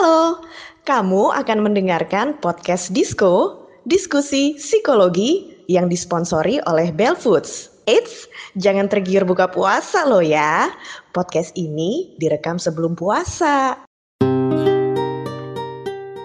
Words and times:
Halo, 0.00 0.40
kamu 0.88 1.28
akan 1.44 1.60
mendengarkan 1.60 2.32
podcast 2.40 2.88
Disco, 2.88 3.68
diskusi 3.84 4.56
psikologi 4.56 5.52
yang 5.68 5.92
disponsori 5.92 6.56
oleh 6.64 6.88
Bell 6.88 7.12
Foods. 7.12 7.68
Eits, 7.84 8.24
jangan 8.56 8.88
tergiur 8.88 9.28
buka 9.28 9.52
puasa 9.52 10.08
loh 10.08 10.24
ya. 10.24 10.72
Podcast 11.12 11.52
ini 11.52 12.16
direkam 12.16 12.56
sebelum 12.56 12.96
puasa. 12.96 13.76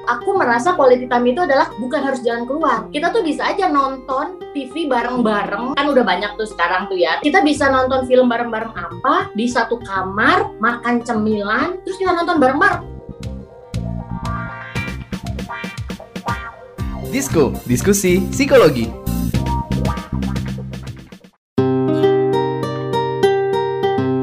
aku 0.08 0.38
merasa 0.40 0.72
quality 0.78 1.12
time 1.12 1.36
itu 1.36 1.44
adalah 1.44 1.68
bukan 1.76 2.00
harus 2.00 2.24
jalan 2.24 2.48
keluar. 2.48 2.88
Kita 2.96 3.12
tuh 3.12 3.28
bisa 3.28 3.44
aja 3.44 3.68
nonton 3.68 4.40
TV 4.56 4.88
bareng-bareng. 4.88 5.76
Kan 5.76 5.88
udah 5.92 6.06
banyak 6.08 6.32
tuh 6.40 6.48
sekarang 6.48 6.88
tuh 6.88 6.96
ya. 6.96 7.20
Kita 7.20 7.44
bisa 7.44 7.68
nonton 7.68 8.08
film 8.08 8.32
bareng-bareng 8.32 8.72
apa 8.72 9.36
di 9.36 9.52
satu 9.52 9.84
kamar, 9.84 10.56
makan 10.64 11.04
cemilan, 11.04 11.84
terus 11.84 12.00
kita 12.00 12.16
nonton 12.16 12.40
bareng-bareng. 12.40 12.95
Disko, 17.16 17.56
diskusi 17.64 18.20
psikologi. 18.28 18.92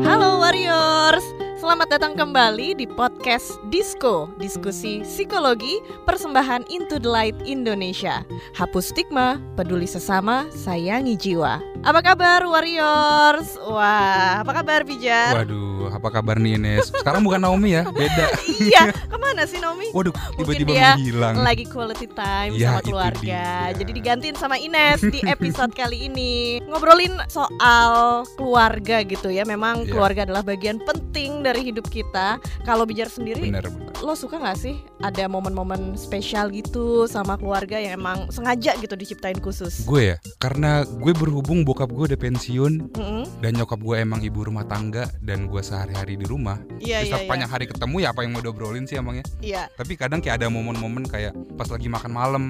Halo 0.04 0.36
Warriors, 0.36 1.24
selamat 1.56 1.88
datang 1.88 2.20
kembali 2.20 2.76
di 2.76 2.84
podcast 2.84 3.56
Disco, 3.72 4.28
diskusi 4.36 5.00
psikologi 5.08 5.80
persembahan 6.04 6.68
Into 6.68 7.00
the 7.00 7.08
Light 7.08 7.40
Indonesia. 7.48 8.28
Hapus 8.60 8.92
stigma, 8.92 9.40
peduli 9.56 9.88
sesama, 9.88 10.44
sayangi 10.52 11.16
jiwa. 11.16 11.64
Apa 11.88 12.04
kabar 12.04 12.44
Warriors? 12.44 13.56
Wah, 13.72 14.44
apa 14.44 14.60
kabar 14.60 14.84
Bijar? 14.84 15.32
Waduh, 15.32 15.71
apa 16.02 16.10
kabar 16.12 16.34
nih 16.34 16.58
Ines? 16.58 16.90
Sekarang 16.90 17.22
bukan 17.22 17.38
Naomi 17.38 17.72
ya, 17.72 17.86
beda. 17.86 18.26
iya, 18.66 18.90
ke 18.90 19.14
mana 19.14 19.46
sih 19.46 19.56
Naomi? 19.56 19.86
Waduh, 19.90 20.10
tiba-tiba 20.34 20.74
menghilang. 20.74 21.38
lagi 21.38 21.62
quality 21.64 22.10
time 22.10 22.52
Ya, 22.52 22.74
sama 22.74 22.80
keluarga. 22.82 23.22
dia. 23.22 23.46
Jadi 23.72 23.90
digantiin 23.92 24.34
sama 24.34 24.58
Ines 24.58 24.98
di 25.00 25.22
episode 25.24 25.70
kali 25.72 26.10
ini. 26.10 26.58
Ngobrolin 26.64 27.14
soal 27.28 27.92
keluarga 28.34 29.00
gitu 29.02 29.30
ya. 29.30 29.44
Memang 29.44 29.84
Ya. 29.84 29.94
keluarga 29.94 30.20
adalah 30.24 30.42
bagian 30.42 30.82
penting 30.82 31.40
dari 31.40 31.62
hidup 31.64 31.86
kita. 31.86 32.36
Kalau 32.60 32.82
bijar 32.82 33.06
sendiri, 33.06 33.46
Bener, 33.46 33.62
bener. 33.64 33.94
lo 34.00 34.14
suka 34.14 34.36
nggak 34.36 34.58
sih 34.58 34.74
ada 34.98 35.26
momen-momen 35.26 35.94
spesial 35.94 36.50
gitu 36.50 37.06
sama 37.06 37.36
keluarga 37.36 37.76
yang 37.76 37.94
emang 37.96 38.26
sengaja 38.28 38.74
gitu 38.76 38.94
diciptain 38.94 39.38
khusus? 39.38 39.84
Gue 39.84 40.02
ya, 40.04 40.16
karena 40.36 40.82
gue 40.82 41.12
berhubung 41.12 41.62
bokap 41.62 41.86
gue 41.88 42.06
udah 42.08 42.18
pensiun 42.20 42.90
Mm-mm. 42.90 43.22
dan 43.38 43.54
nyokap 43.54 43.78
gue 43.78 43.96
emang 43.96 44.18
ibu 44.20 44.42
rumah 44.42 44.64
tangga 44.64 45.06
dan 45.20 45.46
gue 45.46 45.62
sehari-hari 45.92 46.16
di 46.16 46.26
rumah. 46.26 46.56
Iya 46.80 47.04
Terus 47.04 47.08
iya 47.12 47.16
sepanjang 47.20 47.50
iya. 47.52 47.54
hari 47.54 47.64
ketemu 47.68 47.96
ya 48.00 48.08
apa 48.10 48.20
yang 48.24 48.32
mau 48.32 48.40
diobrolin 48.42 48.84
sih 48.88 48.96
emangnya. 48.96 49.24
Iya. 49.44 49.68
Tapi 49.76 49.92
kadang 49.94 50.24
kayak 50.24 50.40
ada 50.40 50.48
momen-momen 50.48 51.04
kayak 51.04 51.36
pas 51.54 51.68
lagi 51.68 51.86
makan 51.92 52.10
malam. 52.10 52.44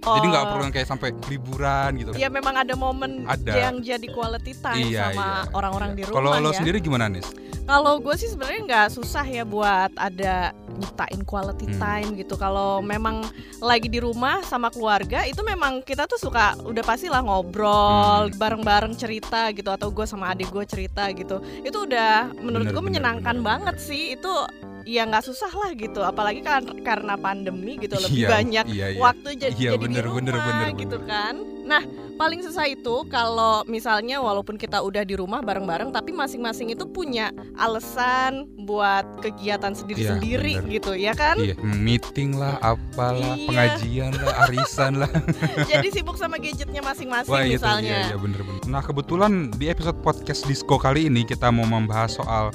Jadi 0.00 0.26
nggak 0.26 0.40
Oh. 0.40 0.48
perlu 0.56 0.62
yang 0.64 0.74
kayak 0.74 0.88
sampai 0.88 1.08
liburan 1.28 1.90
gitu. 2.00 2.10
Ya 2.16 2.32
memang 2.32 2.56
ada 2.56 2.72
momen 2.72 3.28
Ada. 3.28 3.68
yang 3.68 3.84
jadi 3.84 4.06
quality 4.08 4.56
time 4.56 4.88
Iya, 4.88 5.12
sama 5.12 5.28
iya, 5.44 5.52
orang-orang 5.52 5.90
iya. 5.92 5.96
di 6.00 6.02
rumah 6.08 6.16
Kalau 6.16 6.30
lo 6.40 6.50
ya. 6.50 6.56
sendiri 6.56 6.78
gimana 6.80 7.04
Nis? 7.12 7.28
Kalau 7.68 8.00
gue 8.00 8.14
sih 8.16 8.32
sebenarnya 8.32 8.60
nggak 8.64 8.86
susah 8.96 9.22
ya 9.22 9.44
buat 9.44 9.92
ada 9.94 10.56
nyiptain 10.72 11.22
quality 11.22 11.66
Hmm. 11.66 11.78
time 11.78 12.08
gitu. 12.14 12.34
Kalau 12.34 12.78
memang 12.80 13.26
lagi 13.58 13.86
di 13.86 13.98
rumah 13.98 14.42
sama 14.42 14.68
keluarga 14.68 15.24
itu 15.24 15.40
memang 15.40 15.80
kita 15.80 16.04
tuh 16.04 16.16
suka 16.16 16.54
udah 16.60 16.82
pasti 16.82 17.06
lah 17.06 17.20
ngobrol 17.20 18.28
Hmm. 18.28 18.36
bareng-bareng 18.36 18.94
cerita 18.94 19.50
gitu 19.50 19.68
atau 19.68 19.88
gue 19.88 20.04
sama 20.04 20.30
adik 20.30 20.48
gue 20.48 20.64
cerita 20.64 21.10
gitu. 21.10 21.38
Itu 21.60 21.84
udah 21.84 22.30
menurut 22.36 22.68
gue 22.68 22.82
menyenangkan 22.82 23.36
bener, 23.36 23.48
banget 23.48 23.76
bener. 23.76 23.86
sih 23.86 24.02
itu 24.12 24.32
ya 24.82 25.04
nggak 25.04 25.22
susah 25.22 25.52
lah 25.52 25.70
gitu 25.72 26.00
apalagi 26.00 26.40
kan 26.40 26.64
karena 26.80 27.14
pandemi 27.14 27.76
gitu 27.76 27.94
lebih 27.94 28.24
Iya, 28.24 28.28
banyak 28.32 28.64
iya, 28.66 28.86
iya. 28.88 28.98
waktu 28.98 29.28
ja- 29.36 29.52
Iya, 29.52 29.70
jadi 29.70 29.76
bener, 29.78 29.92
di 29.94 30.08
rumah 30.08 30.18
bener, 30.18 30.34
bener, 30.40 30.68
gitu 30.74 30.96
bener. 30.96 31.06
kan 31.06 31.34
nah 31.70 31.82
paling 32.18 32.42
susah 32.42 32.66
itu 32.66 33.06
kalau 33.06 33.62
misalnya 33.70 34.18
walaupun 34.18 34.58
kita 34.58 34.82
udah 34.82 35.06
di 35.06 35.14
rumah 35.14 35.38
bareng-bareng 35.38 35.94
tapi 35.94 36.10
masing-masing 36.10 36.74
itu 36.74 36.82
punya 36.84 37.30
alasan 37.54 38.50
buat 38.66 39.06
kegiatan 39.22 39.70
sendiri-sendiri 39.72 40.58
bener. 40.60 40.74
gitu 40.74 40.92
ya 40.98 41.14
kan 41.14 41.38
Iya, 41.40 41.54
meeting 41.62 42.36
lah, 42.36 42.58
apalah, 42.60 43.38
Iya. 43.38 43.46
pengajian 43.48 44.12
lah, 44.18 44.34
arisan 44.50 44.92
lah. 45.00 45.08
jadi 45.70 45.88
sibuk 45.94 46.18
sama 46.18 46.36
gadgetnya 46.36 46.82
masing-masing 46.82 47.30
Wah 47.32 47.46
itu 47.46 47.56
misalnya 47.56 48.10
iya, 48.10 48.12
iya 48.12 48.16
bener-bener. 48.18 48.60
Nah 48.66 48.82
kebetulan 48.82 49.54
di 49.56 49.70
episode 49.70 49.96
podcast 50.02 50.44
Disco 50.44 50.76
kali 50.76 51.06
ini 51.06 51.22
kita 51.22 51.48
mau 51.48 51.64
membahas 51.64 52.18
soal 52.18 52.50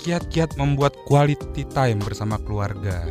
kiat-kiat 0.00 0.56
membuat 0.56 0.96
quality 1.04 1.68
time 1.70 2.00
bersama 2.00 2.40
keluarga. 2.42 3.04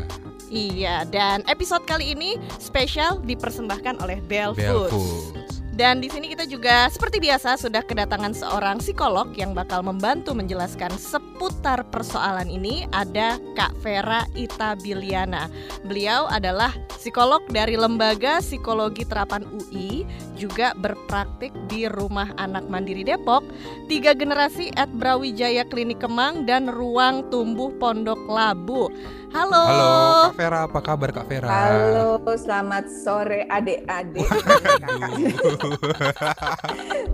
Iya, 0.48 1.04
dan 1.12 1.44
episode 1.52 1.84
kali 1.84 2.16
ini 2.16 2.40
spesial 2.56 3.20
dipersembahkan 3.24 4.00
oleh 4.00 4.24
Bell, 4.24 4.56
Bell 4.56 4.88
Foods. 4.88 4.96
Foods. 4.96 5.48
Dan 5.78 6.02
di 6.02 6.10
sini 6.10 6.34
kita 6.34 6.50
juga 6.50 6.90
seperti 6.90 7.22
biasa 7.22 7.54
sudah 7.54 7.86
kedatangan 7.86 8.34
seorang 8.34 8.82
psikolog 8.82 9.30
yang 9.38 9.54
bakal 9.54 9.86
membantu 9.86 10.34
menjelaskan 10.34 10.90
seputar 10.98 11.86
persoalan 11.94 12.50
ini 12.50 12.90
ada 12.90 13.38
Kak 13.54 13.78
Vera 13.86 14.26
Itabiliana. 14.34 15.46
Beliau 15.86 16.26
adalah 16.34 16.74
psikolog 16.98 17.46
dari 17.54 17.78
Lembaga 17.78 18.42
Psikologi 18.42 19.06
Terapan 19.06 19.46
UI, 19.46 20.02
juga 20.34 20.74
berpraktik 20.82 21.54
di 21.70 21.86
Rumah 21.86 22.34
Anak 22.42 22.66
Mandiri 22.66 23.06
Depok, 23.06 23.46
tiga 23.86 24.18
generasi 24.18 24.74
at 24.82 24.90
Brawijaya 24.98 25.62
Klinik 25.70 26.02
Kemang 26.02 26.50
dan 26.50 26.74
Ruang 26.74 27.30
Tumbuh 27.30 27.70
Pondok 27.78 28.26
Labu. 28.26 28.90
Halo. 29.28 29.60
Halo 29.60 29.92
Kak 30.28 30.36
Vera, 30.36 30.60
apa 30.66 30.80
kabar 30.80 31.10
Kak 31.12 31.26
Vera? 31.28 31.48
Halo, 31.48 32.20
selamat 32.24 32.88
sore 32.88 33.44
adik-adik. 33.46 34.24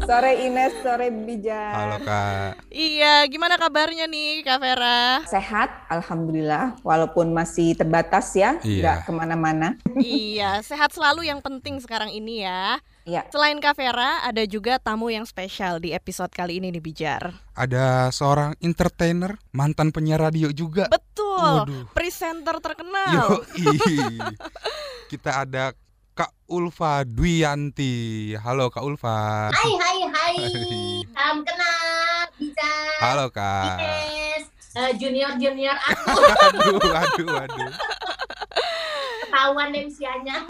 sore 0.08 0.32
Ines, 0.40 0.74
sore 0.82 1.08
Bija. 1.10 1.64
Halo 1.74 1.98
Kak. 2.02 2.62
Iya, 2.70 3.26
gimana 3.28 3.58
kabarnya 3.58 4.06
nih 4.06 4.42
Kak 4.42 4.60
Vera? 4.60 5.26
Sehat, 5.26 5.70
alhamdulillah. 5.90 6.78
Walaupun 6.82 7.34
masih 7.34 7.74
terbatas 7.74 8.30
ya, 8.34 8.62
Iya. 8.62 8.82
nggak 8.82 8.98
ke 9.06 9.12
mana-mana. 9.12 9.68
iya, 9.98 10.62
sehat 10.62 10.94
selalu 10.94 11.26
yang 11.26 11.42
penting 11.42 11.82
sekarang 11.82 12.10
ini 12.10 12.46
ya. 12.46 12.78
Iya. 13.04 13.28
Selain 13.30 13.60
Kak 13.60 13.76
Vera, 13.76 14.24
ada 14.24 14.48
juga 14.48 14.80
tamu 14.80 15.12
yang 15.12 15.28
spesial 15.28 15.84
di 15.84 15.92
episode 15.92 16.32
kali 16.32 16.64
ini 16.64 16.72
nih 16.72 16.80
Bijar. 16.80 17.36
Ada 17.54 18.08
seorang 18.10 18.56
entertainer, 18.64 19.36
mantan 19.52 19.92
penyiar 19.92 20.24
radio 20.24 20.48
juga. 20.50 20.88
Betul, 20.88 21.23
Waduh. 21.34 21.84
presenter 21.92 22.56
terkenal. 22.60 23.42
Yoi. 23.42 24.20
Kita 25.12 25.44
ada 25.44 25.74
Kak 26.12 26.30
Ulfa 26.46 27.02
Dwianti. 27.04 27.94
Halo 28.36 28.70
Kak 28.70 28.82
Ulfa. 28.82 29.50
Hai 29.50 29.72
hai 29.74 30.00
hai. 30.06 30.36
Hai. 30.38 31.02
Salam 31.08 31.38
kenal, 31.42 31.88
bisa. 32.36 32.70
Halo 33.00 33.26
Kak. 33.30 33.78
Ines, 33.80 34.46
Eh, 34.74 34.90
junior 34.96 35.38
junior 35.38 35.78
aku 35.78 36.18
Aduh, 36.50 36.82
aduh, 36.82 37.30
aduh. 37.40 37.70
ketahuan 39.24 39.70
MC-nya. 39.72 40.50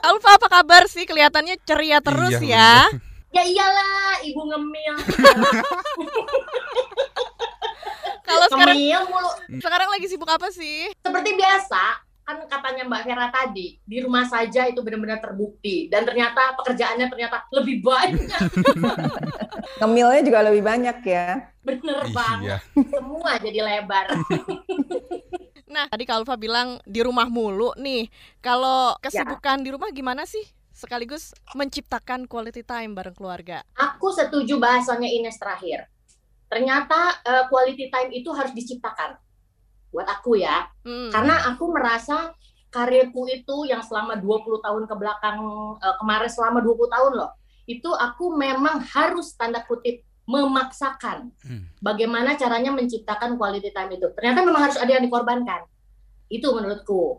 Alfa 0.00 0.30
apa 0.36 0.48
kabar 0.50 0.84
sih? 0.84 1.04
Kelihatannya 1.04 1.60
ceria 1.60 2.00
terus 2.00 2.40
Iya, 2.40 2.40
ya. 2.40 2.72
Ya 3.30 3.42
iyalah, 3.42 4.22
ibu 4.22 4.46
ngemil. 4.46 4.94
Kalau 8.24 8.46
sekarang 8.48 8.76
mulu. 9.04 9.30
sekarang 9.60 9.88
lagi 9.88 10.06
sibuk 10.06 10.26
apa 10.26 10.48
sih? 10.48 10.88
Seperti 10.96 11.30
biasa, 11.34 11.82
kan 12.22 12.40
katanya 12.42 12.82
Mbak 12.84 13.02
Vera 13.04 13.28
tadi, 13.28 13.76
di 13.78 13.96
rumah 14.00 14.24
saja 14.24 14.64
itu 14.64 14.80
benar-benar 14.80 15.20
terbukti. 15.20 15.86
Dan 15.86 16.02
ternyata 16.02 16.56
pekerjaannya 16.56 17.06
ternyata 17.06 17.44
lebih 17.50 17.80
banyak. 17.80 18.40
Ngemilnya 19.78 20.22
juga 20.22 20.40
lebih 20.42 20.62
banyak 20.62 20.98
ya. 21.02 21.52
Bener 21.60 22.00
Iya. 22.02 22.12
banget. 22.12 22.60
Semua 22.90 23.30
jadi 23.38 23.60
lebar. 23.60 24.06
Nah, 25.64 25.90
tadi 25.90 26.06
Kak 26.06 26.22
Alfa 26.22 26.38
bilang 26.38 26.78
di 26.86 27.02
rumah 27.02 27.26
mulu 27.26 27.74
nih. 27.74 28.06
Kalau 28.38 28.94
Ya. 28.94 29.10
kesibukan 29.10 29.58
di 29.58 29.74
rumah 29.74 29.90
gimana 29.90 30.22
sih? 30.22 30.46
Sekaligus 30.70 31.34
menciptakan 31.50 32.26
quality 32.26 32.62
time 32.62 32.94
bareng 32.94 33.10
keluarga. 33.10 33.66
Aku 33.74 34.06
setuju 34.08 34.62
bahasanya 34.62 35.10
Ines 35.10 35.34
terakhir. 35.34 35.90
Ternyata 36.54 37.18
eh, 37.26 37.44
quality 37.50 37.90
time 37.90 38.14
itu 38.14 38.30
harus 38.30 38.54
diciptakan. 38.54 39.18
Buat 39.90 40.06
aku 40.06 40.38
ya. 40.38 40.70
Hmm. 40.86 41.10
Karena 41.10 41.50
aku 41.50 41.66
merasa 41.74 42.30
karirku 42.70 43.26
itu 43.26 43.66
yang 43.66 43.82
selama 43.82 44.14
20 44.22 44.62
tahun 44.62 44.82
ke 44.86 44.94
belakang 44.94 45.38
eh, 45.82 45.96
kemarin 45.98 46.30
selama 46.30 46.62
20 46.62 46.94
tahun 46.94 47.12
loh. 47.18 47.30
Itu 47.66 47.90
aku 47.90 48.38
memang 48.38 48.86
harus 48.86 49.34
tanda 49.34 49.66
kutip 49.66 50.06
memaksakan 50.24 51.34
Hmm. 51.44 51.68
bagaimana 51.84 52.32
caranya 52.38 52.70
menciptakan 52.70 53.34
quality 53.34 53.74
time 53.74 53.98
itu. 53.98 54.08
Ternyata 54.14 54.46
memang 54.46 54.70
harus 54.70 54.78
ada 54.78 54.94
yang 54.94 55.02
dikorbankan. 55.02 55.66
Itu 56.30 56.54
menurutku. 56.54 57.18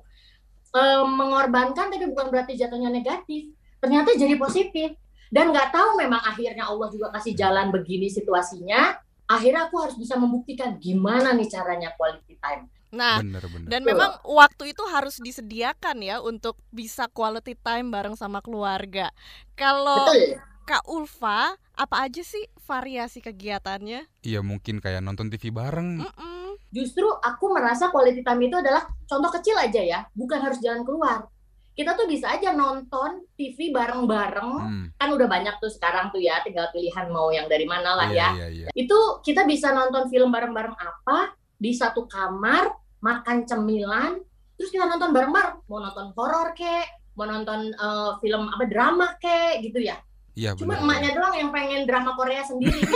Eh, 0.72 1.04
mengorbankan 1.04 1.92
tapi 1.92 2.08
bukan 2.08 2.32
berarti 2.32 2.56
jatuhnya 2.56 2.88
negatif. 2.88 3.52
Ternyata 3.84 4.16
jadi 4.16 4.40
positif. 4.40 4.96
Dan 5.28 5.52
nggak 5.52 5.76
tahu 5.76 6.00
memang 6.00 6.24
akhirnya 6.24 6.64
Allah 6.64 6.88
juga 6.88 7.12
kasih 7.12 7.36
jalan 7.36 7.68
begini 7.68 8.08
situasinya. 8.08 9.05
Akhirnya 9.25 9.69
aku 9.69 9.81
harus 9.81 9.98
bisa 9.98 10.13
membuktikan 10.18 10.77
gimana 10.77 11.33
nih 11.33 11.50
caranya 11.50 11.89
quality 11.98 12.38
time. 12.38 12.69
Nah, 12.95 13.19
bener 13.19 13.44
bener. 13.51 13.68
dan 13.68 13.81
memang 13.83 14.24
waktu 14.24 14.72
itu 14.72 14.83
harus 14.88 15.19
disediakan 15.19 16.00
ya 16.00 16.24
untuk 16.24 16.56
bisa 16.72 17.12
quality 17.12 17.57
time 17.60 17.92
bareng 17.92 18.16
sama 18.16 18.39
keluarga. 18.39 19.12
Kalau 19.57 20.07
Betul. 20.07 20.39
Kak 20.66 20.89
Ulfa, 20.89 21.54
apa 21.77 21.95
aja 22.10 22.25
sih 22.25 22.42
variasi 22.66 23.22
kegiatannya? 23.22 24.10
Iya 24.25 24.42
mungkin 24.42 24.81
kayak 24.81 25.06
nonton 25.06 25.30
TV 25.30 25.54
bareng. 25.54 26.01
Mm-mm. 26.01 26.57
Justru 26.74 27.06
aku 27.22 27.54
merasa 27.54 27.94
quality 27.94 28.25
time 28.25 28.50
itu 28.50 28.57
adalah 28.57 28.89
contoh 29.06 29.30
kecil 29.30 29.54
aja 29.62 29.81
ya, 29.83 30.00
bukan 30.18 30.42
harus 30.42 30.57
jalan 30.63 30.81
keluar. 30.81 31.30
Kita 31.75 31.92
tuh 31.92 32.07
bisa 32.07 32.31
aja 32.31 32.50
nonton 32.51 33.27
TV 33.36 33.69
bareng-bareng. 33.69 34.51
Hmm. 34.57 34.86
Kan 34.95 35.10
udah 35.12 35.27
banyak 35.27 35.60
tuh 35.60 35.68
sekarang 35.68 36.07
tuh 36.07 36.18
ya, 36.18 36.39
tinggal 36.39 36.72
pilihan 36.72 37.07
mau 37.07 37.27
yang 37.30 37.45
dari 37.45 37.68
mana 37.68 37.94
lah 37.94 38.07
Iya 38.07 38.16
ya. 38.16 38.30
iya 38.33 38.48
iya. 38.50 38.68
Itu 38.72 38.95
kita 39.19 39.44
bisa 39.44 39.69
nonton 39.69 40.07
film 40.07 40.31
bareng-bareng 40.31 40.72
apa 40.72 41.36
di 41.56 41.72
satu 41.72 42.07
kamar, 42.07 42.72
makan 43.00 43.44
cemilan, 43.44 44.24
terus 44.56 44.72
kita 44.72 44.88
nonton 44.88 45.12
bareng-bareng. 45.12 45.68
Mau 45.68 45.80
nonton 45.80 46.16
horor 46.16 46.56
kek, 46.56 46.88
mau 47.13 47.27
nonton 47.27 47.69
eh, 47.69 48.12
film 48.18 48.48
apa 48.48 48.63
drama 48.66 49.07
kek 49.18 49.60
gitu 49.62 49.83
ya. 49.83 50.00
Iya 50.31 50.51
Cuma 50.51 50.75
bener. 50.75 50.83
emaknya 50.83 51.12
doang 51.16 51.36
yang 51.36 51.50
pengen 51.50 51.81
drama 51.83 52.12
Korea 52.12 52.44
sendiri 52.44 52.75
gitu. 52.83 52.92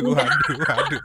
Waduh 0.00 0.12
waduh 0.12 0.56
waduh. 0.60 1.02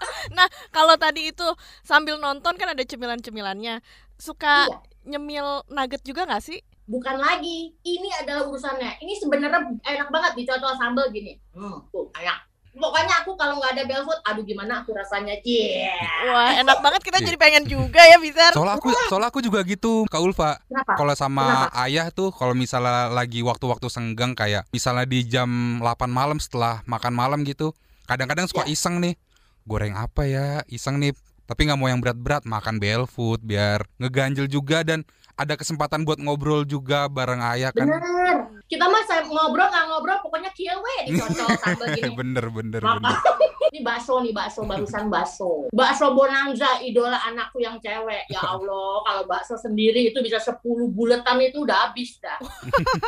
Kalau 0.70 0.96
tadi 0.96 1.32
itu 1.32 1.48
sambil 1.82 2.16
nonton 2.16 2.56
kan 2.56 2.72
ada 2.72 2.84
cemilan-cemilannya. 2.84 3.84
Suka 4.16 4.68
Iya. 4.68 4.80
nyemil 5.16 5.48
nugget 5.68 6.04
juga 6.04 6.24
nggak 6.24 6.44
sih? 6.44 6.60
Bukan 6.90 7.16
lagi 7.16 7.70
ini 7.80 8.10
adalah 8.18 8.50
urusannya 8.50 8.98
ini 9.00 9.14
sebenarnya 9.14 9.62
enak 9.80 10.10
banget 10.10 10.32
dicocol 10.36 10.74
sambal 10.74 11.06
gini 11.08 11.38
hmm, 11.54 11.78
tuh 11.88 12.10
kayak 12.10 12.42
pokoknya 12.72 13.12
aku 13.22 13.36
kalau 13.36 13.60
nggak 13.60 13.76
ada 13.76 13.84
Belfood 13.84 14.18
aduh 14.24 14.42
gimana 14.42 14.82
aku 14.82 14.96
rasanya 14.96 15.36
cie 15.40 15.86
Wah, 16.26 16.56
enak 16.56 16.80
banget 16.80 17.02
kita 17.04 17.18
Iya. 17.20 17.26
jadi 17.28 17.38
pengen 17.38 17.64
juga 17.66 18.00
ya, 18.00 18.16
Bizar. 18.18 18.56
Soalnya 18.56 18.80
aku 18.80 18.90
soalnya 19.06 19.28
aku 19.28 19.40
juga 19.42 19.60
gitu 19.64 20.08
Kak 20.08 20.22
Ulfa. 20.22 20.64
kenapa 20.64 20.96
Kalau 20.96 21.12
sama 21.14 21.68
ayah 21.84 22.08
tuh 22.10 22.32
kalau 22.32 22.56
misalnya 22.56 23.12
lagi 23.12 23.44
waktu-waktu 23.44 23.92
senggang 23.92 24.32
kayak 24.32 24.64
misalnya 24.72 25.04
di 25.04 25.28
jam 25.28 25.50
8 25.82 26.08
malam 26.08 26.40
setelah 26.40 26.80
makan 26.86 27.12
malam 27.12 27.44
gitu. 27.44 27.76
Kadang-kadang 28.06 28.48
suka 28.48 28.64
Ya. 28.64 28.72
iseng 28.72 29.04
nih. 29.04 29.20
Goreng 29.66 29.94
apa 29.94 30.24
ya? 30.24 30.64
Iseng 30.66 30.98
nih. 30.98 31.12
Tapi 31.44 31.68
nggak 31.68 31.76
mau 31.76 31.90
yang 31.90 32.00
berat-berat, 32.00 32.46
makan 32.46 32.80
bel 32.80 33.04
food 33.04 33.44
biar 33.44 33.84
ngeganjel 33.98 34.48
juga 34.48 34.88
dan 34.88 35.04
ada 35.40 35.56
kesempatan 35.56 36.04
buat 36.04 36.20
ngobrol 36.20 36.62
juga 36.64 37.08
bareng 37.08 37.40
ayah 37.50 37.72
kan. 37.72 37.88
bener 37.88 38.36
kita 38.68 38.84
mah 38.84 39.00
saya 39.02 39.24
ngobrol 39.24 39.64
nggak 39.64 39.86
ngobrol 39.88 40.20
pokoknya 40.20 40.52
kiewe 40.52 40.96
dicocol 41.08 41.48
sambal 41.56 41.88
gini 41.96 42.12
bener 42.12 42.46
bener 42.50 42.82
Maka- 42.82 43.00
bener. 43.00 43.18
ini 43.72 43.80
bakso 43.80 44.20
nih 44.20 44.34
bakso 44.34 44.62
barusan 44.62 45.08
bakso 45.08 45.72
bakso 45.72 46.12
bonanza 46.12 46.82
idola 46.82 47.16
anakku 47.24 47.58
yang 47.58 47.80
cewek 47.80 48.28
ya 48.28 48.42
Allah 48.42 49.00
kalau 49.00 49.24
bakso 49.26 49.56
sendiri 49.56 50.12
itu 50.12 50.20
bisa 50.20 50.38
10 50.38 50.60
buletan 50.90 51.40
itu 51.40 51.64
udah 51.64 51.88
habis 51.88 52.20
dah 52.20 52.36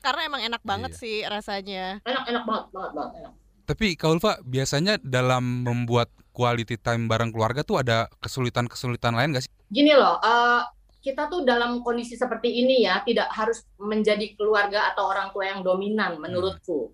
Karena 0.00 0.20
emang 0.24 0.42
enak 0.44 0.62
banget 0.62 0.92
Iya. 0.92 1.00
sih 1.00 1.16
rasanya. 1.24 1.98
enak 2.02 2.24
enak 2.24 2.44
banget 2.44 2.66
banget 2.70 2.92
banget 2.92 3.12
enak. 3.18 3.32
Tapi 3.66 3.86
Kak 3.94 4.08
Ulfa 4.08 4.32
biasanya 4.40 4.94
dalam 5.00 5.42
membuat 5.60 6.06
quality 6.30 6.76
time 6.76 7.04
bareng 7.04 7.34
keluarga 7.34 7.60
tuh 7.60 7.80
ada 7.80 8.06
kesulitan-kesulitan 8.20 9.10
lain 9.12 9.32
gak 9.32 9.42
sih? 9.42 9.52
gini 9.66 9.90
loh, 9.90 10.14
eh, 10.20 10.62
kita 11.00 11.30
tuh 11.30 11.46
dalam 11.46 11.80
kondisi 11.86 12.18
seperti 12.18 12.50
ini 12.50 12.82
ya 12.82 13.00
tidak 13.06 13.30
harus 13.30 13.62
menjadi 13.78 14.34
keluarga 14.34 14.90
atau 14.90 15.06
orang 15.06 15.30
tua 15.30 15.46
yang 15.46 15.60
dominan 15.62 16.18
menurutku. 16.18 16.90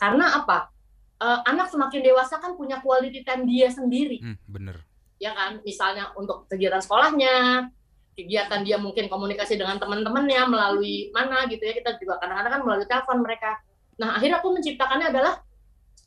Karena 0.00 0.40
apa? 0.40 0.72
Eh, 1.20 1.40
anak 1.44 1.68
semakin 1.68 2.00
dewasa 2.00 2.40
kan 2.40 2.56
punya 2.56 2.80
quality 2.80 3.20
time 3.20 3.44
dia 3.44 3.68
sendiri, 3.68 4.24
Hmm, 4.24 4.40
bener. 4.48 4.80
ya 5.20 5.36
kan? 5.36 5.60
Misalnya 5.60 6.08
untuk 6.16 6.48
kegiatan 6.48 6.80
sekolahnya, 6.80 7.68
kegiatan 8.16 8.64
dia 8.64 8.80
mungkin 8.80 9.12
komunikasi 9.12 9.60
dengan 9.60 9.76
teman-temannya 9.76 10.40
melalui 10.48 11.12
mana 11.12 11.44
gitu 11.44 11.60
ya. 11.60 11.76
Kita 11.76 12.00
juga 12.00 12.16
kadang-kadang 12.16 12.52
kan 12.56 12.62
melalui 12.64 12.88
telepon 12.88 13.20
mereka. 13.20 13.60
Nah, 14.00 14.16
akhirnya 14.16 14.40
aku 14.40 14.48
menciptakannya 14.56 15.12
adalah 15.12 15.44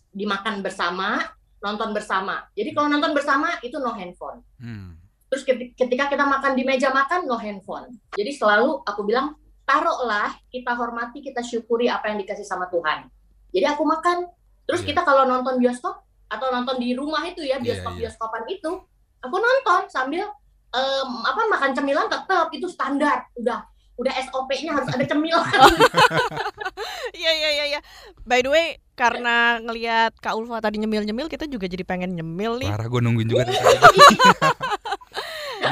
dimakan 0.10 0.66
bersama, 0.66 1.22
nonton 1.62 1.94
bersama. 1.94 2.50
Jadi 2.58 2.74
kalau 2.74 2.90
nonton 2.90 3.14
bersama 3.14 3.54
itu 3.62 3.78
no 3.78 3.94
handphone. 3.94 4.42
Hmm. 4.58 4.98
Terus 5.34 5.50
keti- 5.50 5.74
ketika 5.74 6.14
kita 6.14 6.30
makan 6.30 6.54
di 6.54 6.62
meja 6.62 6.94
makan, 6.94 7.26
no 7.26 7.42
handphone. 7.42 7.90
Jadi 8.14 8.38
selalu 8.38 8.86
aku 8.86 9.02
bilang, 9.02 9.34
taruhlah, 9.66 10.30
kita 10.54 10.78
hormati, 10.78 11.26
kita 11.26 11.42
syukuri 11.42 11.90
apa 11.90 12.14
yang 12.14 12.22
dikasih 12.22 12.46
sama 12.46 12.70
Tuhan. 12.70 13.10
Jadi 13.50 13.66
aku 13.66 13.82
makan. 13.82 14.30
Terus 14.70 14.86
Iya. 14.86 14.94
kita 14.94 15.02
kalau 15.02 15.26
nonton 15.26 15.58
bioskop, 15.58 16.06
atau 16.30 16.48
nonton 16.54 16.78
di 16.78 16.94
rumah 16.94 17.26
itu 17.26 17.42
ya, 17.42 17.58
Iya, 17.58 17.66
bioskop-bioskopan 17.66 18.46
itu, 18.46 18.78
aku 19.26 19.36
nonton 19.36 19.90
sambil 19.90 20.30
em, 20.70 21.10
apa 21.26 21.42
makan 21.50 21.74
cemilan 21.74 22.06
tetap, 22.06 22.54
itu 22.54 22.70
standar. 22.70 23.26
Udah 23.34 23.66
udah 23.94 24.14
SOP-nya 24.30 24.78
harus 24.78 24.90
ada 24.94 25.06
cemilan. 25.06 25.42
Iya 27.14 27.30
iya 27.30 27.50
iya 27.52 27.66
iya. 27.70 27.80
By 28.26 28.42
the 28.42 28.50
way, 28.50 28.68
karena 28.98 29.62
ngelihat 29.62 30.18
Kak 30.18 30.34
Ulfa 30.34 30.60
tadi 30.60 30.82
nyemil-nyemil, 30.82 31.30
kita 31.30 31.46
juga 31.46 31.70
jadi 31.70 31.86
pengen 31.86 32.18
nyemil 32.18 32.58
nih. 32.58 32.70
Parah 32.74 32.90
gue 32.90 33.00
nungguin 33.00 33.28
juga 33.30 33.44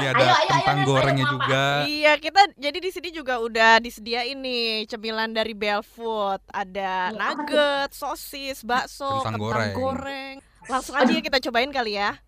tadi. 0.04 0.10
Ini 0.12 0.12
ada 0.12 0.18
Ayo, 0.18 0.28
ayo, 0.28 0.42
ayo, 0.42 0.50
kentang 0.52 0.76
ayo, 0.76 0.86
gorengnya 0.86 1.24
apa? 1.24 1.32
juga. 1.32 1.62
Iya, 1.84 2.12
kita 2.16 2.42
jadi 2.56 2.78
di 2.78 2.90
sini 2.90 3.08
juga 3.10 3.34
udah 3.38 3.72
disediain 3.78 4.36
nih 4.36 4.64
cemilan 4.86 5.30
dari 5.30 5.52
Belfood. 5.52 6.42
Ada 6.46 6.92
nugget, 7.12 7.90
sosis, 7.92 8.60
bakso, 8.60 9.22
Kentang 9.22 9.36
kentang, 9.36 9.40
goreng. 9.40 9.74
goreng. 9.74 10.34
Langsung 10.64 10.94
aja 10.94 11.10
kita 11.12 11.38
cobain 11.40 11.70
kali 11.70 11.94
ya. 11.94 12.18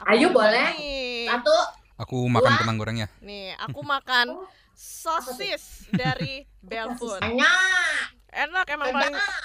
Aku 0.00 0.10
Ayo, 0.10 0.28
boleh. 0.28 0.68
Nih, 0.74 1.28
Satu, 1.28 1.56
Aku 1.98 2.16
makan 2.26 2.48
Dua. 2.48 2.58
kentang 2.58 2.76
gorengnya. 2.76 3.06
nih 3.20 3.52
aku 3.60 3.80
makan 3.80 4.26
sosis 4.72 5.84
dari 5.90 6.48
Belfood. 6.58 7.20
enak. 7.20 8.08
Enak 8.30 8.66
emang 8.68 8.88
paling 8.90 9.12
Enak. 9.12 9.42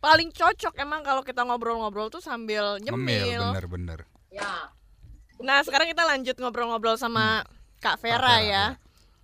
paling 0.00 0.28
cocok 0.30 0.74
emang 0.76 1.00
kalau 1.00 1.20
kita 1.20 1.40
ngobrol-ngobrol 1.40 2.08
tuh 2.08 2.18
sambil 2.18 2.76
Ngemil 2.76 3.38
nyemil. 3.38 3.42
bener-bener. 3.50 4.00
Ya. 4.28 4.68
Nah, 5.44 5.60
sekarang 5.60 5.92
kita 5.92 6.08
lanjut 6.08 6.36
ngobrol-ngobrol 6.40 6.96
sama 6.96 7.44
Kak 7.84 8.00
Vera 8.00 8.16
Vera, 8.16 8.36
ya. 8.40 8.66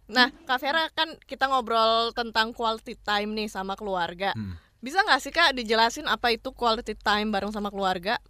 Nah, 0.05 0.29
Kak 0.45 0.61
Vera 0.61 0.85
kan 0.93 1.17
kita 1.25 1.49
ngobrol 1.49 2.13
tentang 2.13 2.53
quality 2.53 2.93
time 3.01 3.33
nih 3.33 3.49
sama 3.49 3.73
keluarga. 3.73 4.37
Hmm. 4.37 4.61
Bisa 4.85 5.01
nggak 5.01 5.21
sih 5.25 5.33
Kak 5.33 5.57
dijelasin 5.57 6.05
apa 6.05 6.29
itu 6.29 6.53
quality 6.53 6.93
time 6.93 7.33
bareng 7.33 7.57
sama 7.57 7.73
keluarga? 7.73 8.21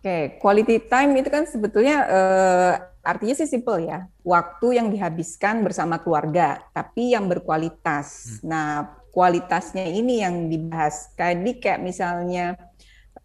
Oke, 0.00 0.40
quality 0.40 0.88
time 0.88 1.12
itu 1.20 1.28
kan 1.28 1.44
sebetulnya 1.44 1.96
eh, 2.08 2.72
artinya 3.04 3.34
sih 3.36 3.48
simple 3.48 3.84
ya, 3.84 4.08
waktu 4.24 4.80
yang 4.80 4.88
dihabiskan 4.88 5.60
bersama 5.60 6.00
keluarga, 6.00 6.64
tapi 6.72 7.12
yang 7.12 7.28
berkualitas. 7.28 8.40
Nah, 8.46 8.96
kualitasnya 9.12 9.88
ini 9.88 10.24
yang 10.24 10.48
dibahas. 10.48 11.12
Tadi 11.16 11.56
kayak 11.56 11.80
misalnya 11.84 12.56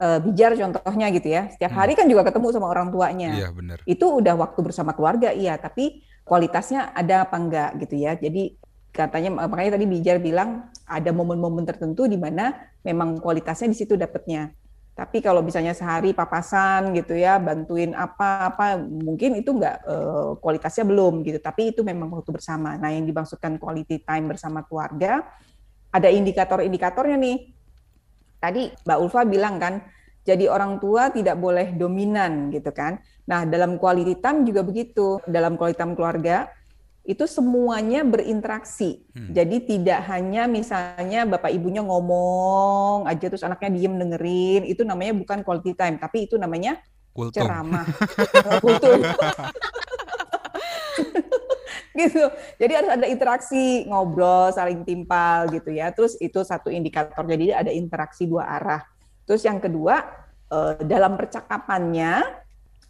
eh, 0.02 0.20
bijar 0.26 0.58
contohnya 0.58 1.08
gitu 1.14 1.30
ya, 1.30 1.54
setiap 1.54 1.72
Hmm. 1.72 1.80
hari 1.86 1.94
kan 1.94 2.10
juga 2.10 2.26
ketemu 2.26 2.48
sama 2.50 2.68
orang 2.74 2.90
tuanya. 2.90 3.38
Iya 3.38 3.50
bener. 3.54 3.78
Itu 3.86 4.18
udah 4.18 4.34
waktu 4.34 4.60
bersama 4.66 4.98
keluarga, 4.98 5.30
iya, 5.30 5.62
tapi 5.62 6.02
kualitasnya 6.26 6.90
ada 6.98 7.30
apa 7.30 7.38
enggak 7.38 7.70
gitu 7.86 7.96
ya. 8.02 8.18
Jadi 8.18 8.58
katanya 8.92 9.48
makanya 9.48 9.80
tadi 9.80 9.86
Bijar 9.88 10.18
bilang 10.20 10.68
ada 10.84 11.10
momen-momen 11.16 11.64
tertentu 11.64 12.10
di 12.10 12.20
mana 12.20 12.52
memang 12.84 13.22
kualitasnya 13.22 13.70
di 13.72 13.78
situ 13.78 13.94
dapatnya. 13.96 14.52
Tapi 14.92 15.24
kalau 15.24 15.40
misalnya 15.40 15.72
sehari 15.72 16.12
papasan 16.12 16.92
gitu 16.92 17.16
ya, 17.16 17.40
bantuin 17.40 17.96
apa-apa, 17.96 18.76
mungkin 18.84 19.40
itu 19.40 19.56
enggak 19.56 19.86
eh, 19.88 20.32
kualitasnya 20.44 20.84
belum 20.84 21.24
gitu. 21.24 21.40
Tapi 21.40 21.72
itu 21.72 21.82
memang 21.86 22.12
waktu 22.12 22.32
bersama. 22.34 22.76
Nah, 22.76 22.92
yang 22.92 23.06
dimaksudkan 23.08 23.56
quality 23.62 24.04
time 24.04 24.34
bersama 24.34 24.66
keluarga, 24.68 25.24
ada 25.94 26.10
indikator-indikatornya 26.12 27.18
nih. 27.22 27.38
Tadi 28.42 28.74
Mbak 28.84 28.98
Ulfa 28.98 29.22
bilang 29.30 29.62
kan, 29.62 29.86
jadi 30.26 30.50
orang 30.50 30.82
tua 30.82 31.14
tidak 31.14 31.38
boleh 31.38 31.78
dominan 31.78 32.50
gitu 32.50 32.74
kan. 32.74 32.98
Nah, 33.30 33.46
dalam 33.46 33.78
quality 33.78 34.18
time 34.18 34.42
juga 34.46 34.66
begitu. 34.66 35.22
Dalam 35.30 35.58
quality 35.58 35.78
time 35.78 35.94
keluarga 35.94 36.50
itu 37.02 37.26
semuanya 37.26 38.06
berinteraksi. 38.06 39.02
Hmm. 39.14 39.34
Jadi 39.34 39.66
tidak 39.66 40.06
hanya 40.06 40.46
misalnya 40.46 41.26
bapak 41.26 41.50
ibunya 41.50 41.82
ngomong 41.82 43.10
aja 43.10 43.26
terus 43.26 43.42
anaknya 43.42 43.74
diem 43.74 43.98
dengerin, 43.98 44.62
itu 44.70 44.86
namanya 44.86 45.14
bukan 45.18 45.42
quality 45.42 45.74
time, 45.74 45.98
tapi 45.98 46.30
itu 46.30 46.38
namanya 46.38 46.78
Kultum. 47.10 47.42
ceramah. 47.42 47.86
Kultum. 48.64 49.02
gitu. 52.08 52.26
Jadi 52.58 52.72
harus 52.74 52.92
ada 52.92 53.06
interaksi, 53.06 53.86
ngobrol, 53.86 54.50
saling 54.54 54.82
timpal 54.88 55.50
gitu 55.54 55.70
ya. 55.74 55.94
Terus 55.94 56.18
itu 56.18 56.42
satu 56.42 56.74
indikator. 56.74 57.24
Jadi 57.28 57.54
ada 57.54 57.70
interaksi 57.70 58.26
dua 58.26 58.48
arah. 58.48 58.82
Terus 59.26 59.46
yang 59.46 59.62
kedua, 59.62 60.02
eh, 60.52 60.74
dalam 60.86 61.16
percakapannya 61.16 62.42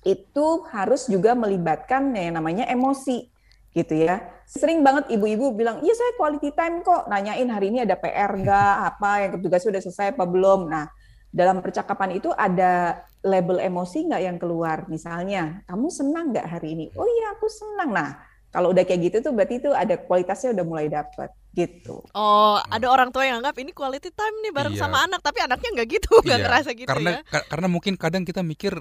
itu 0.01 0.65
harus 0.73 1.05
juga 1.05 1.37
melibatkan 1.37 2.09
yang 2.17 2.41
namanya 2.41 2.65
emosi 2.65 3.29
gitu 3.71 3.93
ya. 3.95 4.19
Sering 4.49 4.83
banget 4.83 5.07
ibu-ibu 5.13 5.55
bilang, 5.55 5.79
iya 5.79 5.93
saya 5.95 6.11
quality 6.19 6.51
time 6.51 6.83
kok, 6.83 7.07
nanyain 7.07 7.47
hari 7.47 7.71
ini 7.71 7.87
ada 7.87 7.95
PR 7.95 8.35
nggak, 8.35 8.75
apa 8.95 9.11
yang 9.27 9.31
tugasnya 9.39 9.71
sudah 9.71 9.81
selesai 9.81 10.07
apa 10.17 10.25
belum. 10.27 10.67
Nah, 10.67 10.91
dalam 11.31 11.63
percakapan 11.63 12.19
itu 12.19 12.27
ada 12.35 13.05
label 13.23 13.63
emosi 13.63 14.11
nggak 14.11 14.23
yang 14.27 14.37
keluar? 14.41 14.89
Misalnya, 14.91 15.63
kamu 15.69 15.87
senang 15.87 16.35
nggak 16.35 16.47
hari 16.51 16.75
ini? 16.75 16.85
Oh 16.99 17.07
iya, 17.07 17.31
aku 17.37 17.47
senang. 17.47 17.95
Nah, 17.95 18.11
kalau 18.51 18.69
udah 18.69 18.83
kayak 18.83 19.01
gitu 19.01 19.17
tuh 19.21 19.31
berarti 19.31 19.57
itu 19.57 19.71
ada 19.71 19.95
kualitasnya 19.97 20.51
udah 20.51 20.65
mulai 20.65 20.87
dapet 20.87 21.27
gitu. 21.51 21.99
Oh, 22.11 22.59
ada 22.61 22.87
orang 22.87 23.09
tua 23.09 23.23
yang 23.23 23.39
anggap 23.39 23.55
ini 23.57 23.71
quality 23.71 24.07
time 24.09 24.35
nih 24.39 24.51
bareng 24.51 24.71
Iya. 24.71 24.81
sama 24.81 25.01
anak, 25.01 25.19
tapi 25.19 25.39
anaknya 25.39 25.69
nggak 25.73 25.87
gitu, 25.89 26.11
nggak 26.21 26.31
Iya, 26.33 26.45
ngerasa 26.45 26.69
gitu 26.73 26.87
karena 26.87 27.09
ya. 27.13 27.21
ka- 27.25 27.45
karena 27.45 27.67
mungkin 27.67 27.93
kadang 27.95 28.21
kita 28.21 28.39
mikir 28.41 28.71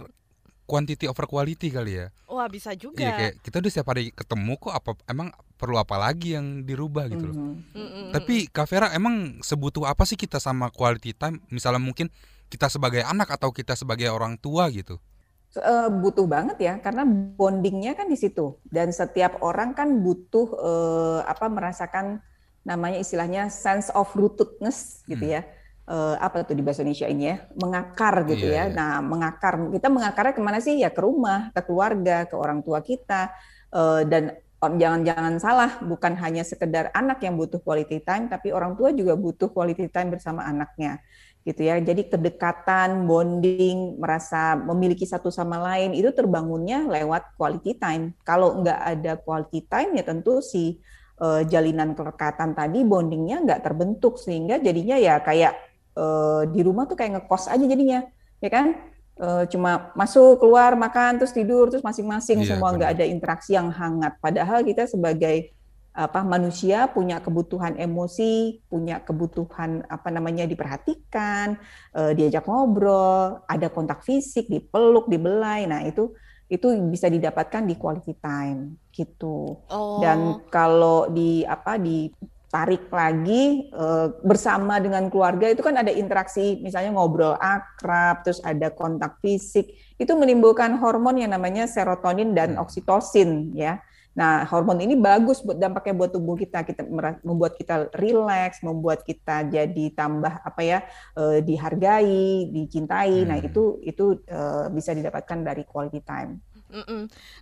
quantity 0.65 1.07
over 1.07 1.27
quality 1.27 1.67
kali 1.69 1.99
ya. 1.99 2.07
Wah, 2.27 2.47
bisa 2.47 2.71
juga. 2.73 2.95
Iya 2.97 3.11
kayak 3.13 3.35
kita 3.43 3.57
udah 3.59 3.71
setiap 3.71 3.89
hari 3.89 4.05
ketemu 4.11 4.55
kok 4.57 4.71
apa 4.73 4.91
emang 5.07 5.29
perlu 5.55 5.77
apa 5.77 5.99
lagi 5.99 6.33
yang 6.33 6.63
dirubah 6.63 7.07
gitu 7.07 7.27
loh. 7.27 7.35
Mhm. 7.37 7.55
Mm-mm. 7.75 8.05
Tapi 8.13 8.47
Kak 8.47 8.67
Vera 8.67 8.89
emang 8.91 9.39
sebutuh 9.41 9.83
apa 9.85 10.03
sih 10.03 10.15
kita 10.15 10.39
sama 10.39 10.71
quality 10.71 11.11
time? 11.13 11.43
Misalnya 11.49 11.79
mungkin 11.79 12.07
kita 12.47 12.67
sebagai 12.67 13.03
anak 13.03 13.31
atau 13.31 13.51
kita 13.51 13.75
sebagai 13.75 14.07
orang 14.09 14.35
tua 14.35 14.71
gitu. 14.71 15.03
Eh, 15.51 15.89
butuh 15.91 16.31
banget 16.31 16.63
ya 16.63 16.75
karena 16.79 17.03
bondingnya 17.35 17.99
kan 17.99 18.07
di 18.07 18.15
situ. 18.15 18.55
Dan 18.71 18.95
setiap 18.95 19.43
orang 19.43 19.75
kan 19.75 19.91
butuh 19.99 20.47
eh, 20.55 21.21
apa 21.27 21.51
merasakan 21.51 22.23
namanya 22.63 23.03
istilahnya 23.03 23.51
sense 23.51 23.91
of 23.91 24.07
rootedness 24.15 25.03
gitu 25.11 25.27
Hmm. 25.27 25.35
ya. 25.35 25.43
Eh, 25.91 26.15
apa 26.23 26.47
tuh 26.47 26.55
di 26.55 26.63
bahasa 26.63 26.87
Indonesia 26.87 27.11
ini 27.11 27.35
ya? 27.35 27.37
Mengakar 27.59 28.23
gitu 28.31 28.47
Iya, 28.47 28.55
ya. 28.55 28.65
iya. 28.71 28.77
nah 28.79 28.93
mengakar. 29.03 29.59
Kita 29.75 29.89
mengakarnya 29.91 30.35
ke 30.39 30.43
mana 30.45 30.59
sih? 30.63 30.79
Ya 30.79 30.91
ke 30.95 31.03
rumah 31.03 31.51
ke 31.51 31.61
keluarga 31.67 32.31
ke 32.31 32.35
orang 32.39 32.63
tua 32.63 32.79
kita. 32.79 33.35
Eh, 33.75 34.03
dan 34.07 34.39
oh, 34.63 34.71
jangan-jangan 34.71 35.35
salah 35.43 35.71
bukan 35.83 36.15
hanya 36.21 36.47
sekedar 36.47 36.95
anak 36.95 37.19
yang 37.27 37.35
butuh 37.35 37.59
quality 37.59 37.99
time 38.05 38.29
tapi 38.29 38.53
orang 38.53 38.77
tua 38.77 38.93
juga 38.93 39.17
butuh 39.17 39.49
quality 39.51 39.89
time 39.89 40.13
bersama 40.15 40.45
anaknya 40.45 41.01
gitu 41.45 41.65
ya. 41.65 41.81
Jadi 41.81 42.09
kedekatan, 42.09 43.09
bonding, 43.09 43.97
merasa 43.97 44.57
memiliki 44.57 45.09
satu 45.09 45.33
sama 45.33 45.57
lain 45.61 45.97
itu 45.97 46.13
terbangunnya 46.13 46.85
lewat 46.85 47.37
quality 47.41 47.81
time. 47.81 48.13
Kalau 48.25 48.61
nggak 48.61 48.81
ada 48.81 49.13
quality 49.17 49.65
time 49.65 49.97
ya 49.97 50.05
tentu 50.05 50.45
si 50.45 50.79
eh, 51.21 51.43
jalinan 51.49 51.97
kelekatan 51.97 52.53
tadi 52.53 52.85
bondingnya 52.85 53.45
nggak 53.45 53.61
terbentuk 53.65 54.21
sehingga 54.21 54.61
jadinya 54.61 55.01
ya 55.01 55.21
kayak 55.21 55.57
eh, 55.97 56.43
di 56.53 56.61
rumah 56.61 56.85
tuh 56.85 56.97
kayak 56.97 57.21
ngekos 57.21 57.49
aja 57.49 57.65
jadinya, 57.65 58.05
ya 58.41 58.51
kan? 58.53 58.91
Eh, 59.21 59.45
cuma 59.53 59.93
masuk 59.93 60.41
keluar 60.41 60.73
makan 60.81 61.21
terus 61.21 61.37
tidur 61.37 61.69
terus 61.69 61.85
masing-masing 61.85 62.41
Iya, 62.41 62.57
semua 62.57 62.73
nggak 62.73 62.97
ada 62.97 63.05
interaksi 63.05 63.53
yang 63.53 63.69
hangat. 63.69 64.17
Padahal 64.17 64.65
kita 64.65 64.89
sebagai 64.89 65.53
apa 65.91 66.23
manusia 66.23 66.87
punya 66.87 67.19
kebutuhan 67.19 67.75
emosi, 67.75 68.63
punya 68.71 69.03
kebutuhan 69.03 69.83
apa 69.91 70.09
namanya 70.15 70.47
diperhatikan, 70.47 71.59
eh, 71.99 72.13
diajak 72.15 72.47
ngobrol, 72.47 73.43
ada 73.51 73.67
kontak 73.69 74.07
fisik, 74.07 74.47
dipeluk, 74.47 75.11
dibelai. 75.11 75.67
Nah, 75.67 75.83
itu 75.83 76.15
itu 76.51 76.67
bisa 76.91 77.07
didapatkan 77.07 77.63
di 77.63 77.79
quality 77.79 78.19
time 78.19 78.91
gitu. 78.91 79.63
Oh. 79.71 79.99
Dan 80.03 80.47
kalau 80.51 81.07
di 81.11 81.47
apa 81.47 81.79
ditarik 81.79 82.91
lagi 82.91 83.71
eh, 83.71 84.07
bersama 84.23 84.79
dengan 84.79 85.11
keluarga 85.11 85.51
itu 85.51 85.63
kan 85.63 85.75
ada 85.75 85.91
interaksi, 85.91 86.59
misalnya 86.63 86.95
ngobrol 86.95 87.35
akrab, 87.35 88.23
terus 88.23 88.39
ada 88.47 88.71
kontak 88.71 89.19
fisik, 89.23 89.75
itu 89.99 90.13
menimbulkan 90.15 90.79
hormon 90.79 91.19
yang 91.19 91.35
namanya 91.35 91.67
serotonin 91.67 92.31
dan 92.31 92.55
Hmm. 92.55 92.63
oksitosin 92.63 93.55
ya. 93.59 93.83
Nah, 94.11 94.43
hormon 94.51 94.83
ini 94.83 94.99
bagus 94.99 95.39
buat 95.41 95.55
dampaknya 95.55 95.95
buat 95.95 96.11
tubuh 96.11 96.35
kita, 96.35 96.67
kita 96.67 96.83
membuat 97.23 97.55
kita 97.55 97.89
rileks, 97.95 98.59
membuat 98.61 99.07
kita 99.07 99.47
jadi 99.47 99.85
tambah 99.95 100.43
apa 100.43 100.61
ya 100.61 100.79
eh, 101.15 101.39
dihargai, 101.41 102.51
dicintai. 102.51 103.23
Nah, 103.25 103.39
Hmm. 103.39 103.47
itu 103.47 103.63
itu 103.87 104.05
eh, 104.27 104.67
bisa 104.75 104.91
didapatkan 104.93 105.39
dari 105.47 105.63
quality 105.63 106.01
time. 106.03 106.43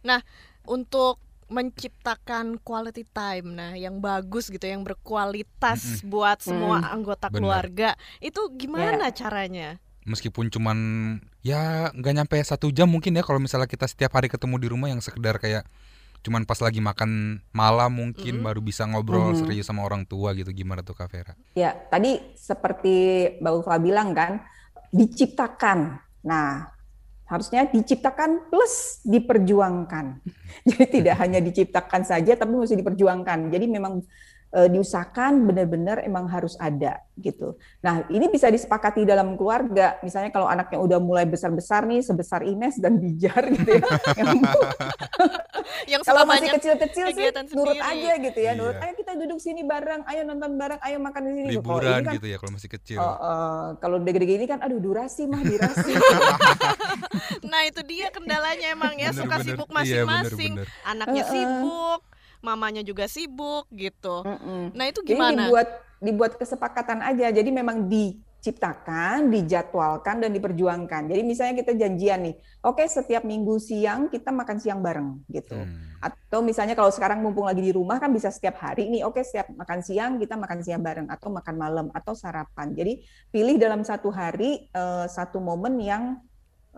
Nah, 0.05 0.21
untuk 0.69 1.21
menciptakan 1.49 2.61
quality 2.61 3.09
time, 3.09 3.57
nah 3.57 3.73
yang 3.73 4.05
bagus 4.05 4.53
gitu, 4.53 4.69
yang 4.69 4.85
berkualitas 4.85 6.05
buat 6.05 6.45
semua 6.45 6.77
Mm. 6.85 6.93
anggota 7.01 7.33
Benar. 7.33 7.37
keluarga, 7.41 7.91
itu 8.21 8.41
gimana 8.53 9.09
caranya? 9.09 9.81
Meskipun 10.05 10.53
cuman 10.53 10.79
ya 11.41 11.89
nggak 11.93 12.15
nyampe 12.17 12.37
satu 12.41 12.69
jam 12.69 12.89
mungkin 12.89 13.17
ya 13.17 13.25
kalau 13.25 13.41
misalnya 13.41 13.69
kita 13.69 13.89
setiap 13.89 14.13
hari 14.13 14.29
ketemu 14.29 14.57
di 14.61 14.69
rumah 14.69 14.89
yang 14.93 15.01
sekedar 15.01 15.37
kayak 15.37 15.65
cuman 16.21 16.45
pas 16.45 16.59
lagi 16.59 16.81
makan 16.81 17.41
malam 17.51 17.91
mungkin 17.95 18.41
Mm-mm. 18.41 18.47
baru 18.47 18.61
bisa 18.61 18.85
ngobrol 18.85 19.33
Mhm. 19.33 19.39
serius 19.39 19.67
sama 19.67 19.83
orang 19.83 20.05
tua 20.05 20.35
gitu 20.35 20.51
gimana 20.51 20.83
tuh 20.83 20.95
Kak 20.95 21.09
Vera? 21.09 21.35
Ya, 21.55 21.75
tadi 21.89 22.19
seperti 22.35 22.95
Mbak 23.41 23.53
Ulfa 23.55 23.77
bilang 23.79 24.13
kan, 24.13 24.43
diciptakan. 24.91 26.01
Nah, 26.23 26.69
harusnya 27.29 27.69
diciptakan 27.69 28.51
plus 28.51 29.05
diperjuangkan. 29.05 30.07
Jadi 30.69 30.85
tidak 31.01 31.17
hanya 31.21 31.41
diciptakan 31.41 32.03
saja, 32.05 32.33
tapi 32.35 32.53
mesti 32.53 32.77
diperjuangkan. 32.77 33.53
Jadi 33.53 33.67
memang 33.69 34.01
diusahakan 34.51 35.45
benar-benar 35.45 36.01
emang 36.01 36.25
harus 36.25 36.57
ada 36.57 37.05
gitu. 37.15 37.53
Nah, 37.79 38.07
ini 38.09 38.27
bisa 38.27 38.47
disepakati 38.47 39.03
dalam 39.03 39.35
keluarga. 39.35 40.01
Misalnya 40.01 40.31
kalau 40.31 40.47
anaknya 40.47 40.79
udah 40.79 40.99
mulai 40.99 41.25
besar-besar 41.25 41.85
nih, 41.85 42.01
sebesar 42.01 42.41
Ines 42.43 42.79
dan 42.79 42.97
Bijar 42.97 43.45
gitu 43.45 43.77
ya. 43.77 43.83
yang 44.21 44.29
Yang 45.85 46.03
kalau 46.03 46.23
masih 46.25 46.49
kecil-kecil 46.55 47.05
sih 47.11 47.17
kegiatan 47.19 47.45
nurut 47.51 47.77
sendiri. 47.77 47.91
aja 48.07 48.13
gitu 48.23 48.39
ya, 48.39 48.53
nurut 48.55 48.73
Iya. 48.73 48.85
ayo 48.85 48.93
kita 48.95 49.13
duduk 49.17 49.39
sini 49.39 49.63
bareng, 49.63 50.01
ayo 50.07 50.21
nonton 50.23 50.53
bareng, 50.55 50.81
ayo 50.81 50.97
makan 50.97 51.21
di 51.21 51.33
sini. 51.35 51.49
Liburan 51.53 51.91
ini 51.91 52.07
kan 52.07 52.15
gitu 52.15 52.27
ya 52.27 52.37
kalau 52.39 52.53
masih 52.55 52.71
kecil. 52.71 52.99
Oh, 52.99 53.17
eh, 53.19 53.67
kalau 53.79 53.97
udah 53.99 54.13
gede 54.15 54.27
gini 54.27 54.45
kan, 54.47 54.59
aduh 54.59 54.79
durasi 54.79 55.27
mah 55.27 55.43
durasi. 55.43 55.93
Nah, 57.41 57.65
itu 57.65 57.81
dia 57.83 58.09
kendalanya 58.09 58.73
emang 58.73 58.95
ya, 58.95 59.11
Bener, 59.11 59.19
suka 59.19 59.37
bener. 59.39 59.47
sibuk 59.47 59.69
Iya, 59.69 59.75
bener, 59.75 59.83
masing-masing. 60.05 60.53
bener. 60.55 60.67
Anaknya 60.85 61.23
Heeh. 61.25 61.33
sibuk, 61.35 62.01
mamanya 62.41 62.83
juga 62.87 63.11
sibuk 63.11 63.67
gitu. 63.75 64.23
Mm-mm. 64.23 64.75
Nah, 64.75 64.85
itu 64.87 65.01
Jadi 65.03 65.11
gimana? 65.15 65.47
dibuat 65.47 65.69
dibuat 65.99 66.33
kesepakatan 66.39 67.03
aja. 67.03 67.31
Jadi 67.35 67.51
memang 67.51 67.91
diciptakan, 67.91 69.31
dijadwalkan 69.31 70.23
dan 70.23 70.31
diperjuangkan. 70.31 71.11
Jadi 71.11 71.23
misalnya 71.27 71.55
kita 71.59 71.75
janjian 71.75 72.23
nih, 72.23 72.35
oke 72.63 72.83
setiap 72.87 73.27
minggu 73.27 73.59
siang 73.59 74.07
kita 74.07 74.31
makan 74.31 74.59
siang 74.63 74.81
bareng 74.81 75.27
gitu. 75.31 75.59
Hmm. 75.59 75.99
Atau 75.99 76.47
misalnya 76.47 76.79
kalau 76.79 76.95
sekarang 76.95 77.19
mumpung 77.19 77.51
lagi 77.51 77.59
di 77.59 77.75
rumah 77.75 77.99
kan 77.99 78.15
bisa 78.15 78.31
setiap 78.31 78.63
hari 78.63 78.87
nih, 78.87 79.03
oke 79.03 79.19
setiap 79.27 79.51
makan 79.51 79.83
siang 79.83 80.23
kita 80.23 80.39
makan 80.39 80.59
siang 80.63 80.83
bareng 80.83 81.11
atau 81.11 81.29
makan 81.35 81.55
malam 81.59 81.87
atau 81.91 82.15
sarapan. 82.15 82.71
Jadi 82.79 83.03
pilih 83.35 83.59
dalam 83.59 83.83
satu 83.83 84.15
hari 84.15 84.71
eh, 84.71 85.07
satu 85.11 85.43
momen 85.43 85.75
yang 85.83 86.23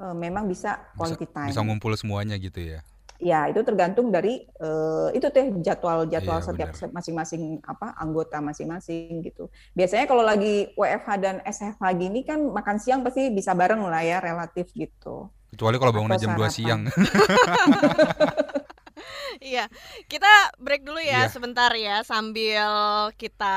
eh, 0.00 0.16
memang 0.16 0.48
bisa 0.48 0.80
quality 0.96 1.28
time. 1.28 1.52
Bisa 1.52 1.60
ngumpul 1.60 1.92
semuanya 2.00 2.40
gitu 2.40 2.64
ya. 2.64 2.80
Ya, 3.20 3.46
itu 3.46 3.60
tergantung 3.60 4.08
dari 4.08 4.40
eh, 4.42 5.08
itu 5.12 5.28
teh 5.28 5.52
jadwal-jadwal 5.54 6.40
Iya, 6.40 6.46
setiap 6.46 6.70
masing-masing 6.88 7.60
apa 7.62 7.92
anggota 7.94 8.40
masing-masing 8.40 9.20
gitu. 9.20 9.46
Biasanya 9.72 10.04
kalau 10.04 10.24
lagi 10.24 10.72
WFH 10.72 11.08
dan 11.16 11.36
SFH 11.42 11.84
gini 11.94 12.20
kan 12.22 12.40
makan 12.42 12.76
siang 12.76 13.00
pasti 13.00 13.28
bisa 13.28 13.52
bareng 13.52 13.84
lah 13.84 14.00
ya 14.00 14.18
relatif 14.18 14.72
gitu. 14.72 15.28
Kecuali 15.50 15.76
kalau 15.76 15.92
bangunnya 15.92 16.16
Atau 16.16 16.24
jam 16.24 16.32
2 16.32 16.40
sarapan. 16.40 16.50
siang. 16.50 16.82
Iya, 19.40 19.72
kita 20.04 20.28
break 20.58 20.84
dulu 20.84 21.00
ya 21.00 21.24
Iya. 21.24 21.32
sebentar 21.32 21.72
ya 21.72 22.04
sambil 22.04 22.68
kita 23.16 23.56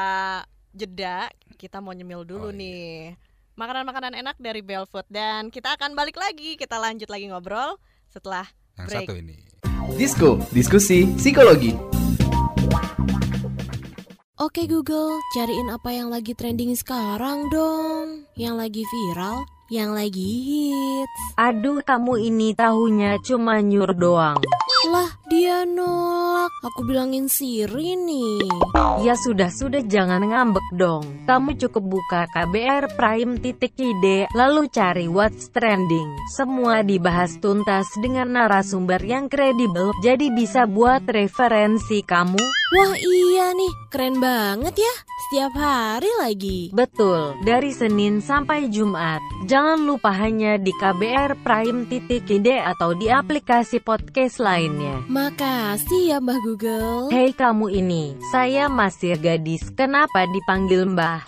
jeda. 0.72 1.28
Kita 1.54 1.80
mau 1.80 1.92
nyemil 1.92 2.24
dulu 2.24 2.48
Oh, 2.48 2.52
iya. 2.52 2.58
nih. 2.58 2.96
Makanan-makanan 3.54 4.16
enak 4.16 4.40
dari 4.40 4.64
Belfood 4.64 5.06
dan 5.08 5.52
kita 5.52 5.76
akan 5.76 5.92
balik 5.94 6.16
lagi. 6.16 6.56
Kita 6.56 6.80
lanjut 6.80 7.08
lagi 7.08 7.28
ngobrol 7.28 7.76
setelah 8.08 8.48
Yang 8.74 8.88
Break. 8.88 9.06
satu 9.06 9.14
ini. 9.14 9.36
Disko, 9.94 10.42
diskusi 10.52 11.06
psikologi. 11.18 11.74
Oke 14.42 14.68
Google, 14.68 15.24
cariin 15.32 15.72
apa 15.72 15.96
yang 15.96 16.12
lagi 16.12 16.36
trending 16.36 16.76
sekarang 16.76 17.48
dong. 17.48 18.28
Yang 18.36 18.56
lagi 18.60 18.84
viral, 18.84 19.48
yang 19.72 19.96
lagi 19.96 20.28
hits. 20.44 21.22
Aduh 21.40 21.80
kamu 21.84 22.20
ini 22.20 22.52
tahunya 22.54 23.20
cuma 23.24 23.64
nyur 23.64 23.96
doang 23.96 24.38
Lah, 24.92 25.10
dia 25.32 25.64
nolak. 25.64 26.52
Aku 26.68 26.84
bilangin 26.84 27.32
Siri 27.32 27.96
nih. 27.96 28.44
Ya 29.02 29.16
sudah-sudah 29.18 29.84
jangan 29.90 30.22
ngambek 30.22 30.64
dong 30.78 31.26
Kamu 31.26 31.58
cukup 31.58 31.84
buka 31.98 32.22
KBR 32.30 32.94
Prime 32.94 33.42
titik 33.42 33.74
ide 33.80 34.30
Lalu 34.38 34.70
cari 34.70 35.10
what's 35.10 35.50
trending 35.50 36.14
Semua 36.36 36.86
dibahas 36.86 37.42
tuntas 37.42 37.90
dengan 38.00 38.38
narasumber 38.38 39.02
yang 39.02 39.28
kredibel 39.28 39.92
Jadi 40.06 40.30
bisa 40.32 40.70
buat 40.70 41.04
referensi 41.10 42.06
kamu 42.06 42.64
Wah 42.74 42.98
iya 42.98 43.54
nih, 43.54 43.74
keren 43.94 44.18
banget 44.18 44.82
ya. 44.82 44.94
Setiap 45.30 45.54
hari 45.54 46.10
lagi. 46.18 46.60
Betul, 46.74 47.38
dari 47.46 47.70
Senin 47.70 48.18
sampai 48.18 48.66
Jumat 48.66 49.22
Jangan 49.54 49.86
lupa 49.86 50.10
hanya 50.10 50.58
di 50.58 50.74
KBR 50.74 51.46
Prime 51.46 51.86
titik 51.86 52.26
ide 52.26 52.58
Atau 52.58 52.98
di 52.98 53.06
aplikasi 53.06 53.78
podcast 53.86 54.42
lainnya 54.42 55.06
Makasih 55.06 56.10
ya 56.10 56.18
Mbah 56.18 56.42
Google. 56.42 57.14
Hei 57.14 57.38
kamu 57.38 57.70
ini, 57.70 58.18
saya 58.34 58.66
masih 58.66 59.14
gadis, 59.22 59.70
kenapa 59.78 60.26
dipanggil 60.26 60.90
mbah? 60.90 61.22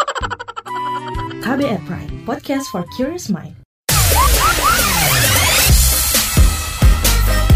KBR 1.46 1.86
Prime, 1.86 2.26
podcast 2.26 2.66
for 2.74 2.82
curious 2.98 3.30
mind. 3.30 3.65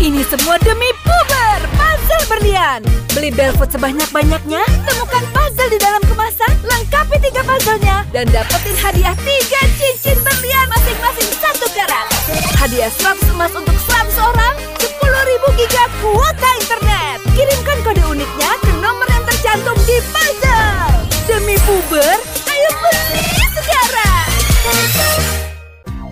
Ini 0.10 0.26
semua 0.26 0.58
demi 0.66 0.90
puber 1.06 1.70
Puzzle 1.78 2.26
berlian. 2.26 2.82
Beli 3.14 3.30
Belfood 3.30 3.70
sebanyak-banyaknya 3.70 4.66
Temukan 4.82 5.22
puzzle 5.30 5.70
di 5.70 5.78
dalam 5.78 6.02
kemasan 6.02 6.50
Lengkapi 6.66 7.22
tiga 7.22 7.46
puzzlenya 7.46 8.10
Dan 8.10 8.26
dapetin 8.34 8.74
hadiah 8.82 9.14
tiga 9.22 9.62
cincin 9.78 10.18
berlian 10.26 10.66
Masing-masing 10.66 11.30
satu 11.38 11.70
karat. 11.78 12.10
Hadiah 12.58 12.90
100 12.90 13.22
emas 13.38 13.54
untuk 13.54 13.78
100 13.86 14.18
orang 14.34 14.58
10.000 14.82 15.62
giga 15.62 15.86
kuota 16.02 16.50
internet. 16.58 17.18
Kirimkan 17.38 17.78
kode 17.86 18.02
uniknya 18.10 18.52
ke 18.66 18.72
nomor 18.82 19.06
yang 19.14 19.22
tercantum 19.30 19.78
di 19.86 20.02
puzzle. 20.10 21.06
Demi 21.30 21.54
puber 21.70 22.18
Ayo 22.50 22.70
beli 22.82 23.46
sekarang. 23.62 24.30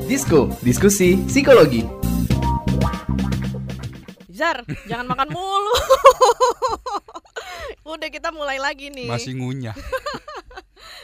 Disko, 0.05 0.53
diskusi 0.61 1.17
psikologi. 1.25 1.96
Zar, 4.37 4.61
jangan 4.85 5.09
makan 5.09 5.33
mulu. 5.33 5.73
Udah 7.97 8.09
kita 8.13 8.29
mulai 8.29 8.61
lagi 8.61 8.93
nih. 8.93 9.09
Masih 9.09 9.33
ngunyah. 9.33 9.73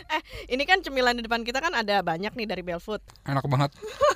Eh, 0.04 0.22
ini 0.52 0.64
kan 0.68 0.84
cemilan 0.84 1.16
di 1.16 1.24
depan 1.26 1.42
kita 1.48 1.64
kan 1.64 1.74
ada 1.74 2.04
banyak 2.04 2.30
nih 2.36 2.48
dari 2.48 2.62
Belfood. 2.62 3.00
Enak 3.26 3.48
banget. 3.48 3.72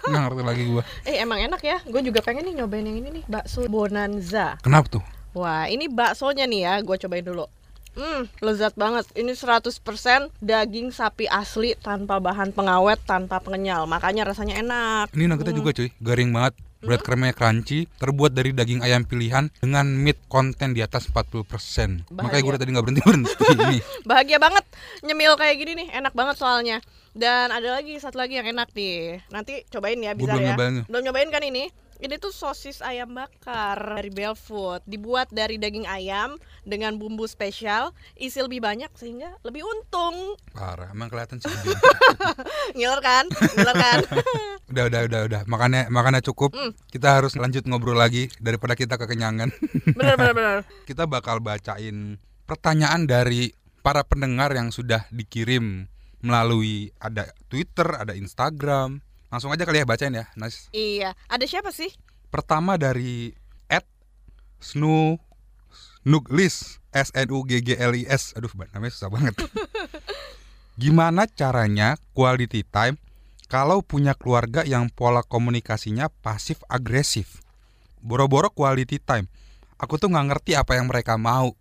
Nggak 0.05 0.21
ngerti 0.29 0.43
lagi 0.43 0.63
gua. 0.67 0.83
Eh, 1.09 1.17
emang 1.23 1.39
enak 1.41 1.61
ya. 1.63 1.79
Gue 1.87 2.03
juga 2.03 2.19
pengen 2.21 2.45
nih 2.45 2.61
nyobain 2.61 2.85
yang 2.85 2.99
ini 3.01 3.09
nih, 3.19 3.23
bakso 3.25 3.65
Bonanza. 3.65 4.59
Kenapa 4.61 4.99
tuh? 4.99 5.03
Wah, 5.33 5.65
ini 5.71 5.87
baksonya 5.89 6.45
nih 6.45 6.61
ya, 6.67 6.73
gue 6.83 6.95
cobain 7.01 7.25
dulu. 7.25 7.45
Hmm, 7.97 8.29
lezat 8.45 8.77
banget. 8.77 9.09
Ini 9.17 9.33
100% 9.33 10.29
daging 10.37 10.93
sapi 10.93 11.25
asli 11.25 11.73
tanpa 11.81 12.21
bahan 12.21 12.53
pengawet, 12.53 13.01
tanpa 13.07 13.41
pengenyal. 13.41 13.89
Makanya 13.89 14.29
rasanya 14.29 14.61
enak. 14.61 15.09
Ini 15.17 15.25
nuggetnya 15.25 15.55
juga 15.57 15.73
cuy, 15.73 15.89
garing 15.97 16.29
banget. 16.29 16.53
Bread 16.77 17.01
cremnya 17.01 17.33
crunchy, 17.33 17.89
terbuat 17.97 18.37
dari 18.37 18.53
daging 18.53 18.85
ayam 18.85 19.01
pilihan 19.01 19.49
dengan 19.57 19.89
meat 19.97 20.21
konten 20.29 20.77
di 20.77 20.85
atas 20.85 21.09
40%. 21.09 22.05
Makanya 22.13 22.41
gue 22.45 22.53
tadi 22.61 22.69
nggak 22.73 22.85
berhenti 22.85 23.01
berhenti 23.01 23.33
ini. 23.57 23.77
Bahagia 24.05 24.37
banget 24.37 24.65
nyemil 25.01 25.33
kayak 25.37 25.55
gini 25.57 25.71
nih, 25.85 25.87
enak 25.97 26.13
banget 26.13 26.37
soalnya. 26.37 26.77
Dan 27.17 27.49
ada 27.49 27.81
lagi 27.81 27.97
satu 27.97 28.21
lagi 28.21 28.37
yang 28.37 28.45
enak 28.45 28.69
nih. 28.77 29.25
Nanti 29.33 29.65
cobain 29.73 29.97
ya, 29.97 30.13
bisa 30.13 30.37
belum 30.37 30.41
ya. 30.45 30.47
nyobain. 30.53 30.75
Belum 30.85 31.01
nyobain 31.09 31.29
kan 31.33 31.41
ini? 31.41 31.73
Ini 31.97 32.21
tuh 32.21 32.29
sosis 32.29 32.85
ayam 32.85 33.17
bakar 33.17 33.97
dari 33.97 34.13
Belfood, 34.13 34.85
dibuat 34.85 35.33
dari 35.33 35.57
daging 35.57 35.89
ayam 35.89 36.37
dengan 36.61 36.93
bumbu 37.01 37.25
spesial, 37.25 37.89
isi 38.13 38.37
lebih 38.37 38.61
banyak 38.61 38.93
sehingga 38.93 39.33
lebih 39.41 39.65
untung. 39.65 40.37
Parah, 40.53 40.93
emang 40.93 41.09
kelihatan 41.09 41.41
sih. 41.41 41.49
Ngiler 42.77 43.01
kan? 43.01 43.25
Ngiler 43.33 43.73
kan? 43.73 43.99
udah, 44.71 44.83
udah, 44.93 45.01
udah, 45.09 45.21
udah. 45.25 45.41
Makannya, 45.49 45.89
makannya 45.89 46.21
cukup. 46.21 46.53
Hmm. 46.53 46.77
Kita 46.85 47.17
harus 47.17 47.33
lanjut 47.33 47.65
ngobrol 47.65 47.97
lagi 47.97 48.29
daripada 48.37 48.77
kita 48.77 49.01
kekenyangan. 49.01 49.49
bener 49.97 50.21
bener 50.21 50.33
bener. 50.37 50.57
kita 50.85 51.09
bakal 51.09 51.41
bacain 51.41 52.21
pertanyaan 52.45 53.09
dari 53.09 53.57
para 53.81 54.05
pendengar 54.05 54.53
yang 54.53 54.69
sudah 54.69 55.09
dikirim 55.09 55.89
melalui 56.21 56.93
ada 57.01 57.33
Twitter, 57.49 57.89
ada 57.89 58.13
Instagram. 58.13 59.01
Langsung 59.27 59.51
aja 59.51 59.67
kali 59.67 59.83
ya 59.83 59.85
bacain 59.87 60.15
ya. 60.15 60.25
Nice. 60.39 60.71
Iya, 60.71 61.13
ada 61.27 61.43
siapa 61.43 61.75
sih? 61.75 61.91
Pertama 62.31 62.79
dari 62.79 63.35
at 63.67 63.83
Snu 64.63 65.19
Nuglis 66.07 66.79
S 66.95 67.11
N 67.11 67.27
U 67.35 67.43
G 67.43 67.59
G 67.59 67.75
L 67.75 67.91
I 67.91 68.07
S. 68.07 68.31
Aduh, 68.39 68.51
namanya 68.71 68.91
susah 68.95 69.11
banget. 69.11 69.35
Gimana 70.81 71.27
caranya 71.27 71.99
quality 72.15 72.63
time 72.63 72.95
kalau 73.51 73.83
punya 73.83 74.15
keluarga 74.15 74.63
yang 74.63 74.87
pola 74.87 75.23
komunikasinya 75.23 76.07
pasif 76.23 76.63
agresif? 76.71 77.43
Boro-boro 77.99 78.47
quality 78.53 79.03
time. 79.03 79.27
Aku 79.75 79.99
tuh 79.99 80.07
nggak 80.07 80.27
ngerti 80.31 80.51
apa 80.55 80.79
yang 80.79 80.87
mereka 80.87 81.19
mau. 81.19 81.55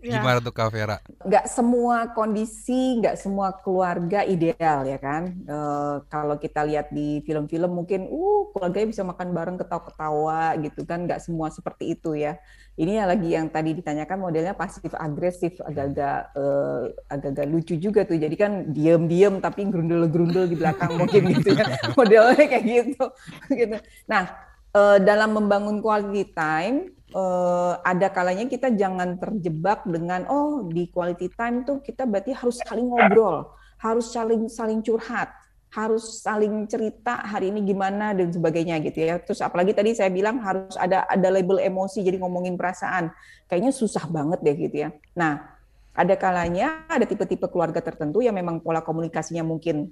Ya. 0.00 0.24
Gimana 0.24 0.40
tuh 0.40 0.52
Kak 0.56 0.72
Vera? 0.72 0.96
nggak 1.20 1.44
semua 1.52 2.08
kondisi, 2.16 2.96
nggak 3.04 3.20
semua 3.20 3.52
keluarga 3.60 4.24
ideal 4.24 4.88
ya 4.88 4.96
kan. 4.96 5.36
Eh, 5.44 5.96
kalau 6.08 6.40
kita 6.40 6.64
lihat 6.64 6.88
di 6.88 7.20
film-film 7.28 7.68
mungkin, 7.68 8.08
uh 8.08 8.48
keluarganya 8.56 8.88
bisa 8.96 9.04
makan 9.04 9.36
bareng 9.36 9.60
ketawa-ketawa 9.60 10.56
gitu 10.64 10.88
kan, 10.88 11.04
nggak 11.04 11.20
semua 11.20 11.52
seperti 11.52 11.92
itu 11.92 12.16
ya. 12.16 12.40
Ini 12.80 13.04
yang 13.04 13.08
lagi 13.12 13.28
yang 13.28 13.46
tadi 13.52 13.76
ditanyakan 13.76 14.18
modelnya 14.24 14.56
pasif 14.56 14.88
agresif, 14.96 15.60
agak-agak 15.60 16.32
eh, 16.32 16.82
agak-agak 17.12 17.46
lucu 17.52 17.74
juga 17.76 18.00
tuh. 18.08 18.16
Jadi 18.16 18.36
kan 18.40 18.72
diem-diem 18.72 19.36
tapi 19.44 19.68
gerundel-gerundel 19.68 20.48
di 20.48 20.56
belakang 20.56 20.96
mungkin 20.96 21.28
gitu 21.36 21.52
ya. 21.52 21.68
Modelnya 22.00 22.44
kayak 22.48 22.64
gitu. 22.64 23.04
gitu. 23.60 23.76
Nah, 24.08 24.32
eh, 24.72 24.98
dalam 25.04 25.36
membangun 25.36 25.84
quality 25.84 26.32
time 26.32 26.99
eh, 27.10 27.74
ada 27.82 28.08
kalanya 28.10 28.46
kita 28.46 28.72
jangan 28.74 29.18
terjebak 29.18 29.84
dengan 29.86 30.26
oh 30.30 30.66
di 30.66 30.88
quality 30.88 31.30
time 31.34 31.66
tuh 31.66 31.82
kita 31.82 32.06
berarti 32.06 32.34
harus 32.34 32.58
saling 32.62 32.86
ngobrol, 32.86 33.50
harus 33.82 34.10
saling 34.10 34.46
saling 34.46 34.80
curhat, 34.80 35.30
harus 35.70 36.22
saling 36.22 36.66
cerita 36.66 37.22
hari 37.22 37.54
ini 37.54 37.62
gimana 37.62 38.10
dan 38.10 38.30
sebagainya 38.30 38.82
gitu 38.82 39.06
ya. 39.06 39.18
Terus 39.22 39.38
apalagi 39.42 39.70
tadi 39.74 39.94
saya 39.94 40.10
bilang 40.10 40.42
harus 40.42 40.74
ada 40.74 41.06
ada 41.06 41.28
label 41.30 41.62
emosi 41.62 42.02
jadi 42.02 42.18
ngomongin 42.18 42.58
perasaan. 42.58 43.14
Kayaknya 43.46 43.72
susah 43.74 44.06
banget 44.10 44.42
deh 44.42 44.56
gitu 44.58 44.76
ya. 44.86 44.90
Nah, 45.14 45.60
ada 45.94 46.14
kalanya 46.14 46.86
ada 46.86 47.06
tipe-tipe 47.06 47.46
keluarga 47.50 47.82
tertentu 47.82 48.22
yang 48.22 48.34
memang 48.34 48.62
pola 48.62 48.82
komunikasinya 48.82 49.42
mungkin 49.42 49.90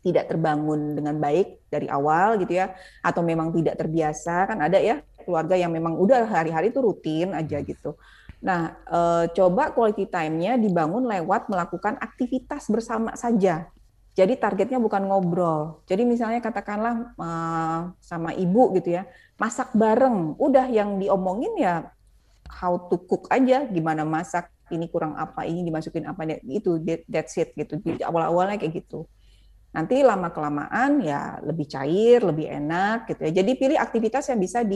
tidak 0.00 0.32
terbangun 0.32 0.96
dengan 0.96 1.20
baik 1.20 1.68
dari 1.68 1.84
awal 1.84 2.40
gitu 2.40 2.56
ya 2.56 2.72
atau 3.04 3.20
memang 3.20 3.52
tidak 3.52 3.76
terbiasa 3.76 4.48
kan 4.48 4.58
ada 4.64 4.80
ya 4.80 5.04
keluarga 5.30 5.54
yang 5.54 5.70
memang 5.70 5.94
udah 5.94 6.26
hari-hari 6.26 6.74
itu 6.74 6.82
rutin 6.82 7.30
aja 7.30 7.62
gitu. 7.62 7.94
Nah, 8.42 8.74
eh, 8.90 9.24
coba 9.30 9.70
quality 9.70 10.10
time-nya 10.10 10.58
dibangun 10.58 11.06
lewat 11.06 11.46
melakukan 11.46 11.94
aktivitas 12.02 12.66
bersama 12.66 13.14
saja. 13.14 13.70
Jadi 14.18 14.34
targetnya 14.42 14.82
bukan 14.82 15.06
ngobrol. 15.06 15.86
Jadi 15.86 16.02
misalnya 16.02 16.42
katakanlah 16.42 17.14
eh, 17.14 17.80
sama 18.02 18.34
ibu 18.34 18.74
gitu 18.74 18.98
ya, 18.98 19.06
masak 19.38 19.70
bareng. 19.78 20.34
Udah 20.34 20.66
yang 20.66 20.98
diomongin 20.98 21.54
ya 21.62 21.86
how 22.50 22.90
to 22.90 22.98
cook 23.06 23.30
aja, 23.30 23.70
gimana 23.70 24.02
masak, 24.02 24.50
ini 24.74 24.90
kurang 24.90 25.14
apa, 25.14 25.46
ini 25.46 25.62
dimasukin 25.62 26.02
apa, 26.10 26.42
itu 26.42 26.82
that- 26.82 27.06
that's 27.06 27.38
it 27.38 27.54
gitu. 27.54 27.78
Jadi 27.78 28.02
awal-awalnya 28.02 28.58
kayak 28.58 28.82
gitu. 28.82 29.06
Nanti 29.70 30.02
lama 30.02 30.34
kelamaan 30.34 30.98
ya 30.98 31.38
lebih 31.46 31.70
cair, 31.70 32.18
lebih 32.26 32.50
enak 32.50 33.06
gitu 33.06 33.30
ya. 33.30 33.32
Jadi 33.38 33.50
pilih 33.54 33.78
aktivitas 33.78 34.26
yang 34.26 34.42
bisa 34.42 34.66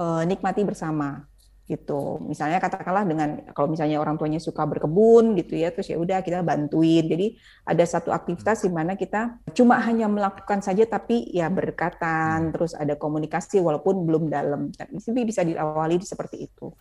dinikmati 0.00 0.64
bersama 0.64 1.28
gitu. 1.70 2.18
Misalnya 2.26 2.58
katakanlah 2.58 3.06
dengan 3.06 3.28
kalau 3.54 3.70
misalnya 3.70 4.02
orang 4.02 4.18
tuanya 4.18 4.42
suka 4.42 4.66
berkebun 4.66 5.38
gitu 5.38 5.54
ya, 5.54 5.70
terus 5.70 5.86
ya 5.86 6.02
udah 6.02 6.18
kita 6.18 6.42
bantuin. 6.42 7.06
Jadi 7.06 7.38
ada 7.62 7.84
satu 7.86 8.10
aktivitas 8.10 8.66
di 8.66 8.74
mana 8.74 8.98
kita 8.98 9.38
cuma 9.54 9.78
hanya 9.78 10.10
melakukan 10.10 10.58
saja 10.66 10.82
tapi 10.90 11.30
ya 11.30 11.46
berdekatan, 11.46 12.50
terus 12.50 12.74
ada 12.74 12.98
komunikasi 12.98 13.62
walaupun 13.62 14.02
belum 14.02 14.26
dalam. 14.26 14.74
Tapi 14.74 15.22
bisa 15.22 15.46
diawali 15.46 16.02
seperti 16.02 16.50
itu. 16.50 16.74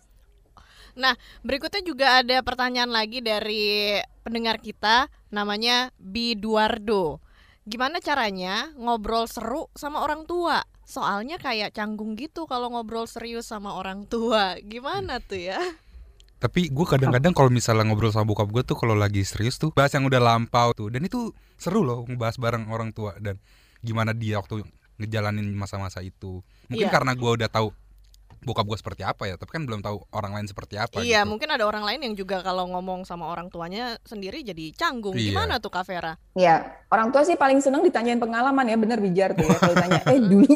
Nah, 0.98 1.14
berikutnya 1.46 1.86
juga 1.86 2.26
ada 2.26 2.42
pertanyaan 2.42 2.90
lagi 2.90 3.22
dari 3.22 4.02
pendengar 4.26 4.58
kita 4.58 5.06
namanya 5.30 5.94
Biduardo. 6.02 7.22
Gimana 7.70 8.02
caranya 8.02 8.74
ngobrol 8.82 9.30
seru 9.30 9.70
sama 9.78 10.02
orang 10.02 10.26
tua? 10.26 10.66
Soalnya 10.90 11.38
kayak 11.38 11.78
canggung 11.78 12.18
gitu 12.18 12.50
kalau 12.50 12.74
ngobrol 12.74 13.06
serius 13.06 13.46
sama 13.46 13.78
orang 13.78 14.10
tua. 14.10 14.58
Gimana 14.66 15.22
tuh 15.22 15.54
ya? 15.54 15.62
Tapi 16.42 16.74
gue 16.74 16.86
kadang-kadang 16.90 17.30
kalau 17.30 17.54
misalnya 17.54 17.86
ngobrol 17.86 18.10
sama 18.10 18.26
bokap 18.26 18.50
gue 18.50 18.64
tuh 18.66 18.74
kalau 18.74 18.98
lagi 18.98 19.22
serius 19.22 19.62
tuh 19.62 19.70
bahas 19.70 19.94
yang 19.94 20.10
udah 20.10 20.18
lampau 20.18 20.74
tuh 20.74 20.90
dan 20.90 21.06
itu 21.06 21.30
seru 21.62 21.86
loh 21.86 22.10
ngebahas 22.10 22.42
bareng 22.42 22.74
orang 22.74 22.90
tua 22.90 23.14
dan 23.22 23.38
gimana 23.86 24.18
dia 24.18 24.42
waktu 24.42 24.66
ngejalanin 24.98 25.46
masa-masa 25.54 26.02
itu. 26.02 26.42
Mungkin 26.74 26.90
Iya. 26.90 26.96
karena 26.96 27.14
gue 27.14 27.32
udah 27.38 27.50
tahu 27.54 27.70
bokap 28.40 28.66
gue 28.66 28.78
seperti 28.80 29.04
apa 29.04 29.28
ya, 29.28 29.36
tapi 29.36 29.52
kan 29.52 29.64
belum 29.68 29.84
tahu 29.84 30.04
orang 30.16 30.40
lain 30.40 30.48
seperti 30.48 30.80
apa. 30.80 31.04
iya, 31.04 31.24
gitu. 31.24 31.32
mungkin 31.32 31.50
ada 31.52 31.68
orang 31.68 31.84
lain 31.84 32.00
yang 32.08 32.14
juga 32.16 32.40
kalau 32.40 32.68
ngomong 32.72 33.04
sama 33.04 33.28
orang 33.28 33.52
tuanya 33.52 34.00
sendiri 34.08 34.42
jadi 34.42 34.72
canggung. 34.76 35.16
Iya. 35.16 35.36
Gimana 35.36 35.60
tuh 35.60 35.72
Kak 35.72 35.84
Vera? 35.88 36.16
Ya, 36.34 36.80
orang 36.88 37.12
tua 37.12 37.28
sih 37.28 37.36
paling 37.36 37.60
seneng 37.60 37.84
ditanyain 37.84 38.20
pengalaman 38.20 38.66
ya, 38.68 38.78
bener 38.80 39.00
bijar 39.04 39.36
tuh 39.36 39.44
ya. 39.44 39.56
Kalau 39.60 39.76
tanya, 39.76 40.02
eh 40.08 40.20
dulu, 40.32 40.54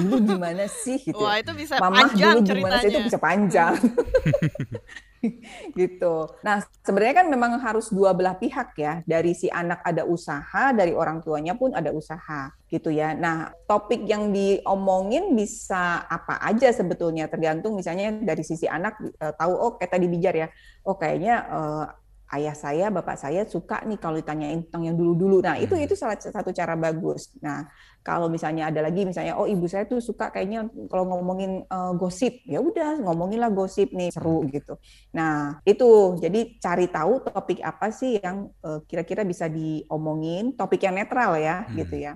dulu 0.00 0.16
gimana 0.24 0.64
sih 0.66 0.98
gitu. 1.00 1.20
Wah, 1.20 1.36
ya. 1.36 1.44
itu 1.44 1.52
bisa 1.52 1.76
Mama 1.76 2.08
panjang 2.08 2.40
dulu 2.40 2.48
gimana 2.56 2.80
sih 2.80 2.88
itu 2.88 2.98
ceritanya. 3.00 3.06
bisa 3.08 3.18
panjang. 3.20 3.74
gitu. 5.80 6.30
Nah, 6.42 6.62
sebenarnya 6.84 7.24
kan 7.24 7.26
memang 7.26 7.58
harus 7.60 7.90
dua 7.90 8.14
belah 8.16 8.36
pihak 8.38 8.76
ya. 8.78 9.02
Dari 9.04 9.32
si 9.32 9.46
anak 9.50 9.82
ada 9.82 10.06
usaha, 10.06 10.72
dari 10.72 10.92
orang 10.94 11.22
tuanya 11.22 11.58
pun 11.58 11.74
ada 11.74 11.90
usaha, 11.90 12.52
gitu 12.70 12.90
ya. 12.90 13.14
Nah, 13.14 13.50
topik 13.66 14.06
yang 14.06 14.30
diomongin 14.30 15.34
bisa 15.34 16.06
apa 16.06 16.38
aja 16.42 16.70
sebetulnya 16.72 17.26
tergantung 17.26 17.78
misalnya 17.78 18.14
dari 18.14 18.42
sisi 18.42 18.66
anak 18.66 18.98
eh, 19.18 19.34
tahu 19.34 19.52
oh 19.52 19.72
kayak 19.78 19.92
tadi 19.92 20.06
bijar 20.06 20.34
ya. 20.34 20.48
Oh 20.86 20.96
kayaknya 20.98 21.34
eh, 21.46 21.86
ayah 22.34 22.54
saya, 22.58 22.90
bapak 22.90 23.14
saya 23.14 23.46
suka 23.46 23.86
nih 23.86 23.98
kalau 24.02 24.18
ditanyain 24.18 24.66
tentang 24.66 24.82
yang 24.90 24.96
dulu-dulu. 24.98 25.38
Nah, 25.44 25.54
itu 25.62 25.78
Hmm. 25.78 25.84
itu 25.86 25.94
salah 25.94 26.18
satu 26.18 26.50
cara 26.50 26.74
bagus. 26.74 27.30
Nah, 27.38 27.70
kalau 28.02 28.26
misalnya 28.26 28.70
ada 28.70 28.82
lagi 28.82 29.02
misalnya 29.06 29.34
oh 29.38 29.46
ibu 29.46 29.66
saya 29.66 29.86
tuh 29.86 30.02
suka 30.02 30.30
kayaknya 30.34 30.66
kalau 30.90 31.06
ngomongin 31.06 31.62
eh, 31.66 31.92
gosip, 31.98 32.42
ya 32.46 32.58
udah 32.58 32.98
ngomonginlah 33.02 33.50
gosip 33.54 33.94
nih 33.94 34.10
seru 34.10 34.42
gitu. 34.50 34.74
Nah, 35.14 35.62
itu 35.62 36.18
jadi 36.18 36.58
cari 36.58 36.86
tahu 36.90 37.22
topik 37.26 37.62
apa 37.62 37.94
sih 37.94 38.18
yang 38.18 38.50
eh, 38.66 38.78
kira-kira 38.90 39.22
bisa 39.22 39.46
diomongin, 39.46 40.54
topik 40.58 40.82
yang 40.82 40.98
netral 40.98 41.38
ya 41.38 41.62
Hmm. 41.66 41.78
gitu 41.78 41.96
ya. 42.10 42.14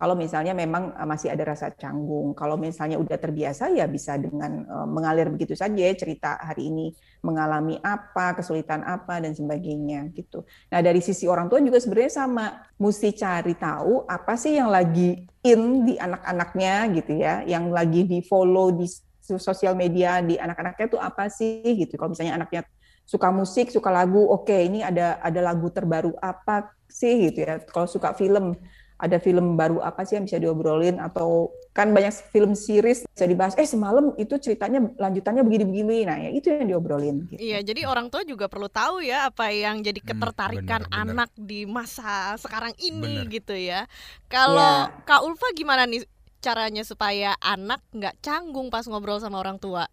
Kalau 0.00 0.16
misalnya 0.16 0.56
memang 0.56 0.96
eh, 0.96 1.04
masih 1.04 1.28
ada 1.28 1.44
rasa 1.52 1.68
canggung, 1.76 2.32
kalau 2.32 2.56
misalnya 2.56 2.96
udah 2.96 3.20
terbiasa 3.20 3.68
ya 3.76 3.84
bisa 3.84 4.16
dengan 4.16 4.64
eh, 4.64 4.86
mengalir 4.88 5.28
begitu 5.28 5.52
saja 5.52 5.84
cerita 5.92 6.40
hari 6.40 6.72
ini 6.72 6.96
mengalami 7.20 7.76
apa, 7.84 8.32
kesulitan 8.32 8.80
apa 8.80 9.20
dan 9.20 9.36
sebagainya 9.36 10.08
gitu. 10.16 10.48
Nah, 10.72 10.80
dari 10.80 11.04
sisi 11.04 11.28
orang 11.28 11.52
tua 11.52 11.60
juga 11.60 11.76
sebenarnya 11.76 12.24
sama, 12.24 12.64
mesti 12.80 13.12
cari 13.12 13.52
tahu 13.60 14.08
apa 14.08 14.40
sih 14.40 14.56
yang 14.56 14.72
lagi 14.72 15.28
in 15.44 15.84
di 15.84 16.00
anak-anaknya 16.00 16.74
gitu 16.96 17.12
ya, 17.20 17.44
yang 17.44 17.68
lagi 17.68 18.08
di-follow 18.08 18.72
di 18.72 18.88
sosial 19.20 19.76
media 19.76 20.24
di 20.24 20.40
anak-anaknya 20.40 20.86
itu 20.88 20.98
apa 20.98 21.28
sih 21.28 21.60
gitu. 21.76 22.00
Kalau 22.00 22.16
misalnya 22.16 22.40
anaknya 22.40 22.64
suka 23.04 23.28
musik, 23.28 23.68
suka 23.68 23.92
lagu, 23.92 24.24
oke 24.24 24.54
ini 24.54 24.80
ada 24.80 25.20
ada 25.20 25.40
lagu 25.44 25.68
terbaru 25.68 26.16
apa 26.24 26.72
sih 26.88 27.28
gitu 27.28 27.44
ya. 27.44 27.60
Kalau 27.68 27.84
suka 27.84 28.16
film, 28.16 28.56
ada 29.00 29.16
film 29.16 29.56
baru 29.56 29.80
apa 29.80 30.04
sih 30.04 30.14
yang 30.14 30.28
bisa 30.28 30.36
diobrolin 30.36 31.00
atau 31.00 31.48
kan 31.72 31.90
banyak 31.90 32.12
film 32.28 32.52
series 32.52 33.08
bisa 33.08 33.24
dibahas. 33.24 33.56
Eh 33.56 33.64
semalam 33.64 34.12
itu 34.14 34.36
ceritanya 34.36 34.84
lanjutannya 34.94 35.40
begini-begini. 35.40 36.04
Nah 36.04 36.16
ya 36.20 36.30
itu 36.30 36.52
yang 36.52 36.68
diobrolin. 36.68 37.24
Gitu. 37.26 37.40
Iya, 37.40 37.64
jadi 37.64 37.88
orang 37.88 38.12
tua 38.12 38.20
juga 38.22 38.46
perlu 38.46 38.68
tahu 38.68 39.00
ya 39.00 39.26
apa 39.26 39.48
yang 39.48 39.80
jadi 39.80 39.98
Hmm, 39.98 40.08
ketertarikan 40.12 40.84
benar, 40.84 40.92
benar. 40.92 41.10
anak 41.24 41.30
di 41.34 41.64
masa 41.64 42.36
sekarang 42.36 42.76
ini 42.76 43.24
Benar. 43.24 43.32
gitu 43.32 43.54
ya. 43.56 43.80
Kalau 44.26 44.86
Iya. 44.86 45.02
Kak 45.02 45.24
Ulfa 45.24 45.48
gimana 45.52 45.88
nih 45.88 46.04
caranya 46.38 46.82
supaya 46.82 47.36
anak 47.38 47.80
nggak 47.90 48.20
canggung 48.20 48.68
pas 48.68 48.84
ngobrol 48.84 49.16
sama 49.16 49.38
orang 49.38 49.56
tua? 49.56 49.88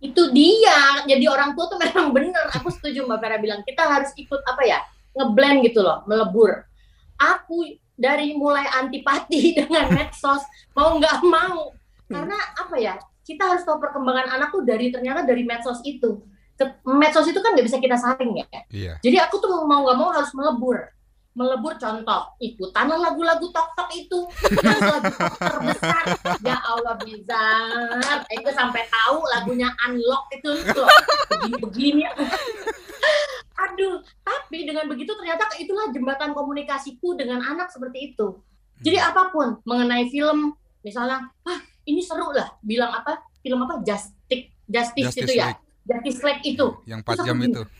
itu 0.00 0.32
dia 0.32 0.72
jadi 1.04 1.28
orang 1.28 1.52
tua 1.52 1.68
tuh 1.68 1.76
memang 1.76 2.08
bener 2.16 2.48
aku 2.48 2.72
setuju 2.72 3.04
mbak 3.04 3.20
Vera 3.20 3.36
bilang 3.36 3.60
kita 3.68 3.84
harus 3.84 4.08
ikut 4.16 4.40
apa 4.48 4.64
ya 4.64 4.80
ngeblend 5.12 5.60
gitu 5.60 5.84
loh 5.84 6.00
melebur 6.08 6.64
aku 7.20 7.76
dari 8.00 8.32
mulai 8.32 8.64
antipati 8.64 9.52
dengan 9.60 9.92
medsos 9.92 10.40
mau 10.72 10.96
nggak 10.96 11.20
mau. 11.28 11.76
Karena 12.08 12.34
apa 12.56 12.74
ya 12.80 12.96
kita 13.22 13.44
harus 13.54 13.62
tahu 13.62 13.76
perkembangan 13.78 14.40
anak 14.40 14.48
tuh 14.50 14.64
dari 14.64 14.88
ternyata 14.88 15.22
dari 15.22 15.44
medsos 15.44 15.84
itu. 15.84 16.24
Ke- 16.56 16.80
medsos 16.88 17.28
itu 17.28 17.36
kan 17.44 17.52
nggak 17.52 17.68
bisa 17.68 17.76
kita 17.76 18.00
saring 18.00 18.40
ya. 18.40 18.46
Iya. 18.72 18.92
jadi 19.04 19.28
aku 19.28 19.36
tuh 19.38 19.68
mau 19.68 19.84
nggak 19.84 19.98
mau 20.00 20.08
harus 20.10 20.32
melebur. 20.32 20.80
Melebur 21.30 21.78
contoh 21.78 22.34
ikutanlah 22.42 22.98
lagu-lagu 22.98 23.46
tok 23.54 23.68
tok 23.78 23.90
itu 23.94 24.18
lagu 24.66 25.12
tok 25.20 25.36
terbesar. 25.38 26.04
Ya 26.42 26.58
Allah 26.58 26.98
bizar 26.98 28.18
Ego 28.34 28.50
sampai 28.50 28.82
tahu 28.90 29.22
lagunya 29.30 29.70
unlock 29.86 30.26
itu. 30.34 30.50
Loh 30.74 30.90
begini 31.30 31.54
begini 31.62 32.02
aduh 33.80 34.04
tapi 34.20 34.68
dengan 34.68 34.84
begitu 34.84 35.16
ternyata 35.16 35.48
itulah 35.56 35.88
jembatan 35.88 36.36
komunikasiku 36.36 37.16
dengan 37.16 37.40
anak 37.40 37.72
seperti 37.72 38.12
itu 38.12 38.36
jadi 38.84 39.00
apa 39.08 39.32
pun 39.32 39.56
mengenai 39.64 40.12
film 40.12 40.52
misalnya 40.84 41.32
ah 41.48 41.60
ini 41.88 42.04
seru 42.04 42.28
lah 42.36 42.52
bilang 42.60 42.92
apa 42.92 43.24
film 43.40 43.64
apa 43.64 43.80
justice 43.80 44.52
justice, 44.68 45.08
Justice 45.16 45.24
itu 45.24 45.32
ya 45.40 45.56
League. 45.56 45.60
justice 45.88 46.20
League 46.20 46.44
itu 46.44 46.66
Yang 46.84 47.00
4 47.02 47.08
Terus 47.08 47.26
jam 47.26 47.38
itu. 47.40 47.62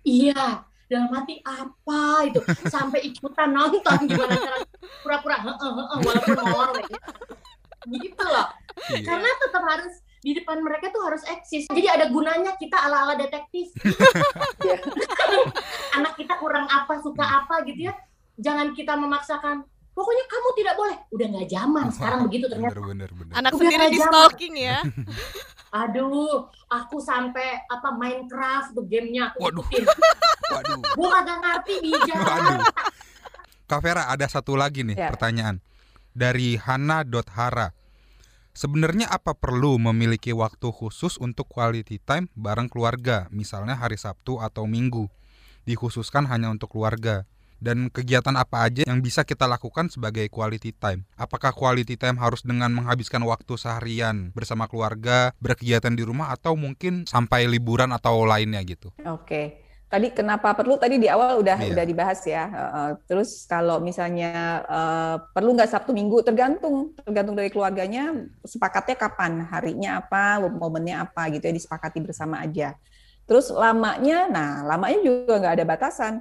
Iya, 0.00 0.64
dalam 0.88 1.12
hati 1.12 1.44
apa 1.44 2.24
itu 2.24 2.40
sampai 2.72 3.04
ikutan 3.04 3.52
nonton 3.52 4.08
gimana 4.08 4.32
cara 4.32 4.58
pura-pura 5.04 5.36
walaupun 5.44 6.40
ngomong 6.40 6.72
gitu 8.00 8.24
loh. 8.24 8.48
Iya. 8.88 9.04
Karena 9.04 9.28
tetap 9.44 9.62
harus 9.68 10.00
di 10.20 10.36
depan 10.36 10.60
mereka 10.60 10.92
tuh 10.92 11.00
harus 11.00 11.24
eksis. 11.24 11.64
Jadi 11.66 11.88
ada 11.88 12.12
gunanya 12.12 12.52
kita 12.56 12.76
ala-ala 12.76 13.16
detektif. 13.16 13.72
Iya. 14.60 14.76
Anak 15.96 16.20
kita 16.20 16.36
kurang 16.36 16.68
apa, 16.68 17.00
suka 17.00 17.24
apa 17.24 17.64
gitu 17.64 17.88
ya. 17.88 17.96
Jangan 18.36 18.76
kita 18.76 18.92
memaksakan. 18.92 19.64
Pokoknya 19.90 20.24
kamu 20.28 20.48
tidak 20.52 20.74
boleh. 20.76 20.96
Udah 21.10 21.26
nggak 21.32 21.48
zaman 21.48 21.86
sekarang 21.88 22.20
begitu 22.28 22.44
ternyata. 22.46 22.76
Bener 22.76 23.08
bener 23.08 23.10
bener. 23.16 23.32
Anak 23.32 23.52
Udah 23.56 23.60
sendiri 23.64 23.84
di 23.88 23.98
stalking 23.98 24.54
ya. 24.60 24.78
Aduh, 25.80 26.44
aku 26.68 27.00
sampai 27.00 27.64
apa 27.64 27.88
Minecraft 27.96 28.76
tuh 28.76 28.84
gamenya 28.84 29.32
aku 29.32 29.48
Waduh. 29.48 29.64
ikutin. 29.64 29.84
Waduh. 30.52 30.78
Gua 30.92 31.08
kagak 31.08 31.38
ngerti 31.40 31.74
bija. 31.80 32.14
Waduh. 32.20 32.60
Kak 33.64 33.80
Vera 33.80 34.04
ada 34.10 34.26
satu 34.28 34.58
lagi 34.58 34.82
nih 34.84 34.98
Ya. 34.98 35.08
pertanyaan 35.08 35.62
dari 36.12 36.58
Hana.hara. 36.60 37.72
Sebenarnya 38.60 39.08
apa 39.08 39.32
perlu 39.32 39.80
memiliki 39.80 40.36
waktu 40.36 40.68
khusus 40.68 41.16
untuk 41.16 41.48
quality 41.48 41.96
time 41.96 42.28
bareng 42.36 42.68
keluarga, 42.68 43.24
misalnya 43.32 43.72
hari 43.72 43.96
Sabtu 43.96 44.36
atau 44.36 44.68
Minggu, 44.68 45.08
dikhususkan 45.64 46.28
hanya 46.28 46.52
untuk 46.52 46.76
keluarga? 46.76 47.24
Dan 47.56 47.88
kegiatan 47.88 48.36
apa 48.36 48.68
aja 48.68 48.84
yang 48.84 49.00
bisa 49.00 49.24
kita 49.24 49.48
lakukan 49.48 49.88
sebagai 49.88 50.28
quality 50.28 50.76
time? 50.76 51.08
Apakah 51.16 51.56
quality 51.56 51.96
time 51.96 52.20
harus 52.20 52.44
dengan 52.44 52.68
menghabiskan 52.76 53.24
waktu 53.24 53.56
seharian 53.56 54.28
bersama 54.36 54.68
keluarga, 54.68 55.32
berkegiatan 55.40 55.96
di 55.96 56.04
rumah, 56.04 56.28
atau 56.28 56.52
mungkin 56.52 57.08
sampai 57.08 57.48
liburan 57.48 57.96
atau 57.96 58.28
lainnya 58.28 58.60
gitu? 58.68 58.92
Oke. 59.08 59.69
Tadi 59.90 60.14
kenapa 60.14 60.54
perlu? 60.54 60.78
Tadi 60.78 61.02
di 61.02 61.10
awal 61.10 61.42
udah 61.42 61.58
Iya. 61.66 61.74
udah 61.74 61.84
dibahas 61.84 62.20
ya. 62.22 62.46
Heeh. 62.46 62.88
terus 63.10 63.42
kalau 63.50 63.82
misalnya 63.82 64.62
eh, 64.70 65.16
perlu 65.34 65.50
nggak 65.58 65.66
Sabtu 65.66 65.90
Minggu 65.90 66.22
tergantung 66.22 66.94
tergantung 67.02 67.34
dari 67.34 67.50
keluarganya 67.50 68.14
sepakatnya 68.46 68.94
kapan 68.94 69.42
harinya 69.50 69.98
apa 69.98 70.38
momennya 70.46 71.02
apa 71.02 71.26
gitu 71.34 71.42
ya 71.50 71.54
disepakati 71.58 71.98
bersama 72.06 72.38
aja. 72.38 72.78
Terus 73.26 73.50
lamanya, 73.50 74.26
nah 74.30 74.50
lamanya 74.66 74.98
juga 75.02 75.42
nggak 75.42 75.54
ada 75.58 75.66
batasan. 75.66 76.14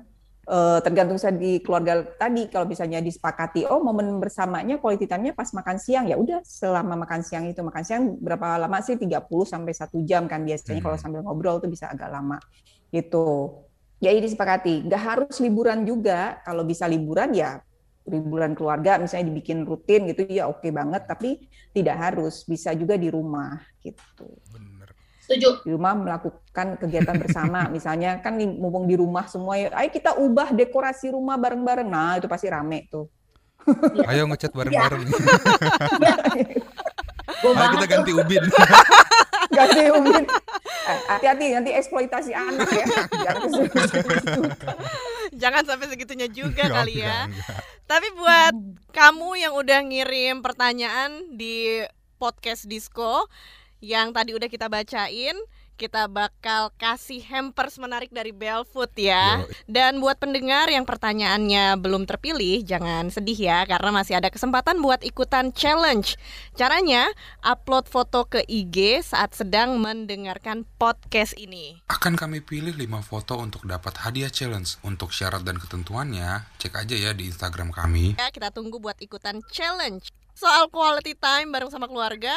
Eh, 0.50 0.80
tergantung 0.82 1.22
saya 1.22 1.38
di 1.38 1.62
keluarga 1.62 2.02
tadi 2.18 2.50
kalau 2.50 2.66
misalnya 2.66 3.06
disepakati 3.06 3.70
oh 3.70 3.86
momen 3.86 4.18
bersamanya 4.18 4.82
quality 4.82 5.06
time-nya 5.06 5.38
pas 5.38 5.46
makan 5.54 5.78
siang 5.78 6.10
ya 6.10 6.18
udah 6.18 6.42
selama 6.42 6.98
makan 7.06 7.22
siang 7.22 7.46
itu 7.46 7.62
makan 7.62 7.84
siang 7.86 8.04
berapa 8.18 8.58
lama 8.58 8.82
sih 8.82 8.98
30 8.98 9.46
sampai 9.46 9.78
satu 9.78 10.02
jam 10.10 10.26
kan 10.26 10.42
biasanya 10.42 10.82
Hmm. 10.82 10.86
kalau 10.90 10.98
sambil 10.98 11.22
ngobrol 11.22 11.62
tuh 11.62 11.70
bisa 11.70 11.94
agak 11.94 12.10
lama 12.10 12.42
gitu. 12.90 13.62
Ya 14.02 14.10
ini 14.10 14.26
disepakati. 14.26 14.90
Nggak 14.90 15.02
harus 15.06 15.36
liburan 15.38 15.86
juga. 15.86 16.42
Kalau 16.42 16.66
bisa 16.66 16.90
liburan 16.90 17.30
ya 17.36 17.62
liburan 18.10 18.58
keluarga 18.58 18.98
misalnya 18.98 19.30
dibikin 19.30 19.62
rutin 19.70 20.10
gitu 20.10 20.26
ya 20.34 20.50
oke 20.50 20.66
banget. 20.74 21.06
Tapi 21.06 21.46
tidak 21.78 21.94
harus. 22.00 22.42
Bisa 22.48 22.74
juga 22.74 22.98
di 22.98 23.14
rumah 23.14 23.60
gitu. 23.86 24.34
Bener. 24.50 24.79
Setuju. 25.30 25.62
Di 25.62 25.70
rumah 25.78 25.94
melakukan 25.94 26.82
kegiatan 26.82 27.14
bersama. 27.22 27.70
misalnya 27.76 28.18
kan 28.18 28.34
mumpung 28.34 28.90
di 28.90 28.98
rumah 28.98 29.30
semua 29.30 29.62
ya, 29.62 29.70
ayo 29.78 29.94
kita 29.94 30.18
ubah 30.18 30.58
dekorasi 30.58 31.14
rumah 31.14 31.38
bareng-bareng. 31.38 31.86
Nah 31.86 32.18
itu 32.18 32.26
pasti 32.26 32.50
rame 32.50 32.90
tuh. 32.90 33.06
Ayo 34.10 34.26
ngecat 34.26 34.50
bareng-bareng. 34.50 35.06
Gua 37.40 37.54
Ayo 37.54 37.68
kita 37.78 37.86
ganti 37.86 38.12
ubin. 38.18 38.44
Ganti 39.50 39.82
ubin. 39.90 40.26
Eh, 40.90 41.00
Hati-hati 41.10 41.46
nanti 41.58 41.72
eksploitasi 41.74 42.34
anak 42.38 42.70
ya. 42.70 42.86
Jangan. 43.26 43.50
Jangan 45.34 45.64
sampai 45.66 45.88
segitunya 45.90 46.30
juga 46.30 46.70
Enggak, 46.70 46.78
kali 46.86 47.02
ya. 47.02 47.26
enggak, 47.26 47.34
enggak. 47.34 47.62
Tapi 47.90 48.08
buat 48.14 48.54
kamu 48.94 49.30
yang 49.42 49.54
udah 49.58 49.80
ngirim 49.86 50.46
pertanyaan 50.46 51.34
di 51.34 51.82
podcast 52.22 52.70
Disco 52.70 53.26
yang 53.80 54.12
tadi 54.12 54.36
udah 54.36 54.52
kita 54.52 54.68
bacain, 54.68 55.36
kita 55.80 56.12
bakal 56.12 56.76
kasih 56.76 57.24
hampers 57.24 57.80
menarik 57.80 58.12
dari 58.12 58.36
Belfood 58.36 58.92
ya. 59.00 59.48
Dan 59.64 60.04
buat 60.04 60.20
pendengar 60.20 60.68
yang 60.68 60.84
pertanyaannya 60.84 61.80
belum 61.80 62.04
terpilih, 62.04 62.68
jangan 62.68 63.08
sedih 63.08 63.40
ya 63.40 63.64
karena 63.64 63.96
masih 63.96 64.20
ada 64.20 64.28
kesempatan 64.28 64.84
buat 64.84 65.00
ikutan 65.08 65.56
challenge. 65.56 66.20
Caranya 66.60 67.08
upload 67.40 67.88
foto 67.88 68.28
ke 68.28 68.44
IG 68.44 69.08
saat 69.08 69.32
sedang 69.32 69.80
mendengarkan 69.80 70.68
podcast 70.76 71.32
ini. 71.40 71.80
Akan 71.88 72.20
kami 72.20 72.44
pilih 72.44 72.76
5 72.76 73.00
foto 73.00 73.40
untuk 73.40 73.64
dapat 73.64 74.04
hadiah 74.04 74.28
challenge. 74.28 74.76
Untuk 74.84 75.16
syarat 75.16 75.48
dan 75.48 75.56
ketentuannya, 75.56 76.44
cek 76.60 76.76
aja 76.76 76.96
ya 77.00 77.12
di 77.16 77.32
Instagram 77.32 77.72
kami. 77.72 78.20
Ya, 78.20 78.28
kita 78.36 78.52
tunggu 78.52 78.84
buat 78.84 79.00
ikutan 79.00 79.40
challenge. 79.48 80.12
Soal 80.36 80.68
quality 80.68 81.16
time 81.16 81.56
bareng 81.56 81.72
sama 81.72 81.88
keluarga, 81.88 82.32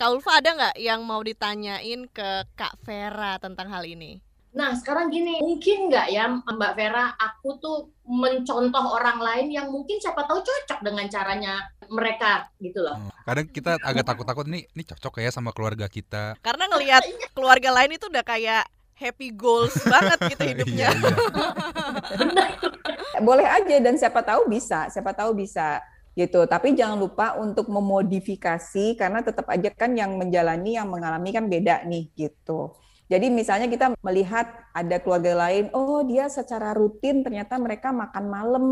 Kak 0.00 0.16
Ulfa 0.16 0.40
ada 0.40 0.56
nggak 0.56 0.76
yang 0.80 1.04
mau 1.04 1.20
ditanyain 1.20 2.08
ke 2.08 2.48
Kak 2.56 2.80
Vera 2.88 3.36
tentang 3.36 3.68
hal 3.68 3.84
ini? 3.84 4.16
Nah, 4.56 4.72
sekarang 4.72 5.12
gini, 5.12 5.44
mungkin 5.44 5.92
nggak 5.92 6.08
ya 6.08 6.24
Mbak 6.40 6.72
Vera, 6.72 7.12
aku 7.20 7.60
tuh 7.60 7.92
mencontoh 8.08 8.96
orang 8.96 9.20
lain 9.20 9.52
yang 9.52 9.68
mungkin 9.68 10.00
siapa 10.00 10.24
tahu 10.24 10.40
cocok 10.40 10.80
dengan 10.80 11.04
caranya 11.12 11.68
mereka 11.92 12.48
gitu 12.64 12.80
loh. 12.80 13.12
Kadang 13.28 13.52
kita 13.52 13.76
agak 13.76 14.08
takut-takut 14.08 14.48
nih, 14.48 14.64
ini 14.72 14.88
cocok 14.88 15.20
ya 15.20 15.28
sama 15.28 15.52
keluarga 15.52 15.84
kita. 15.84 16.32
Karena 16.40 16.64
ngelihat 16.72 17.04
keluarga 17.36 17.68
lain 17.68 18.00
itu 18.00 18.08
udah 18.08 18.24
kayak 18.24 18.64
happy 18.96 19.36
goals 19.36 19.76
banget 19.92 20.32
gitu 20.32 20.42
hidupnya. 20.48 20.96
Iya, 20.96 21.12
iya. 22.24 23.20
boleh 23.20 23.44
aja 23.44 23.76
dan 23.84 24.00
siapa 24.00 24.24
tahu 24.24 24.48
bisa, 24.48 24.88
siapa 24.88 25.12
tahu 25.12 25.36
bisa 25.36 25.84
gitu. 26.18 26.46
Tapi 26.46 26.74
jangan 26.74 26.98
lupa 26.98 27.38
untuk 27.38 27.70
memodifikasi 27.70 28.98
karena 28.98 29.20
tetap 29.22 29.46
aja 29.50 29.70
kan 29.72 29.94
yang 29.94 30.18
menjalani 30.18 30.76
yang 30.78 30.88
mengalami 30.90 31.30
kan 31.30 31.46
beda 31.46 31.86
nih 31.86 32.10
gitu. 32.14 32.74
Jadi 33.10 33.26
misalnya 33.26 33.66
kita 33.66 33.90
melihat 34.06 34.46
ada 34.70 35.02
keluarga 35.02 35.34
lain, 35.34 35.66
oh 35.74 36.06
dia 36.06 36.30
secara 36.30 36.70
rutin 36.70 37.26
ternyata 37.26 37.58
mereka 37.58 37.90
makan 37.90 38.24
malam, 38.30 38.66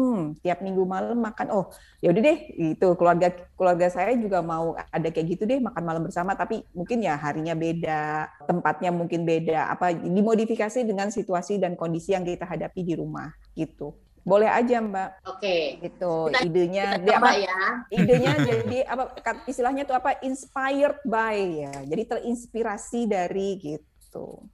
tiap 0.47 0.63
minggu 0.63 0.87
malam 0.87 1.19
makan. 1.19 1.51
Oh, 1.51 1.75
ya 1.99 2.15
udah 2.15 2.23
deh, 2.23 2.39
itu 2.55 2.87
keluarga 2.95 3.35
keluarga 3.59 3.91
saya 3.91 4.15
juga 4.15 4.39
mau 4.39 4.79
ada 4.95 5.11
kayak 5.11 5.27
gitu 5.35 5.43
deh 5.43 5.59
makan 5.59 5.83
malam 5.83 6.07
bersama, 6.07 6.39
tapi 6.39 6.63
mungkin 6.71 7.03
ya 7.03 7.19
harinya 7.19 7.59
beda, 7.59 8.31
tempatnya 8.47 8.95
mungkin 8.95 9.27
beda, 9.27 9.75
apa 9.75 9.91
dimodifikasi 9.91 10.87
dengan 10.87 11.11
situasi 11.11 11.59
dan 11.59 11.75
kondisi 11.75 12.15
yang 12.15 12.23
kita 12.23 12.47
hadapi 12.47 12.87
di 12.87 12.95
rumah 12.95 13.35
gitu. 13.59 13.91
Boleh 14.29 14.51
aja 14.53 14.77
Mbak, 14.79 15.09
Oke. 15.25 15.81
gitu. 15.81 16.29
Kita- 16.29 16.45
idenya 16.45 16.85
Kita 16.85 17.01
dia 17.01 17.17
coba 17.17 17.25
apa? 17.25 17.33
ya. 17.41 17.61
idenya 17.89 18.33
jadi 18.45 18.79
apa 18.85 19.03
istilahnya 19.49 19.83
tuh 19.83 19.97
apa 19.97 20.21
inspired 20.21 21.01
by 21.03 21.37
ya 21.65 21.75
jadi 21.89 22.03
terinspirasi 22.05 23.09
dari 23.09 23.49
gitu 23.57 24.45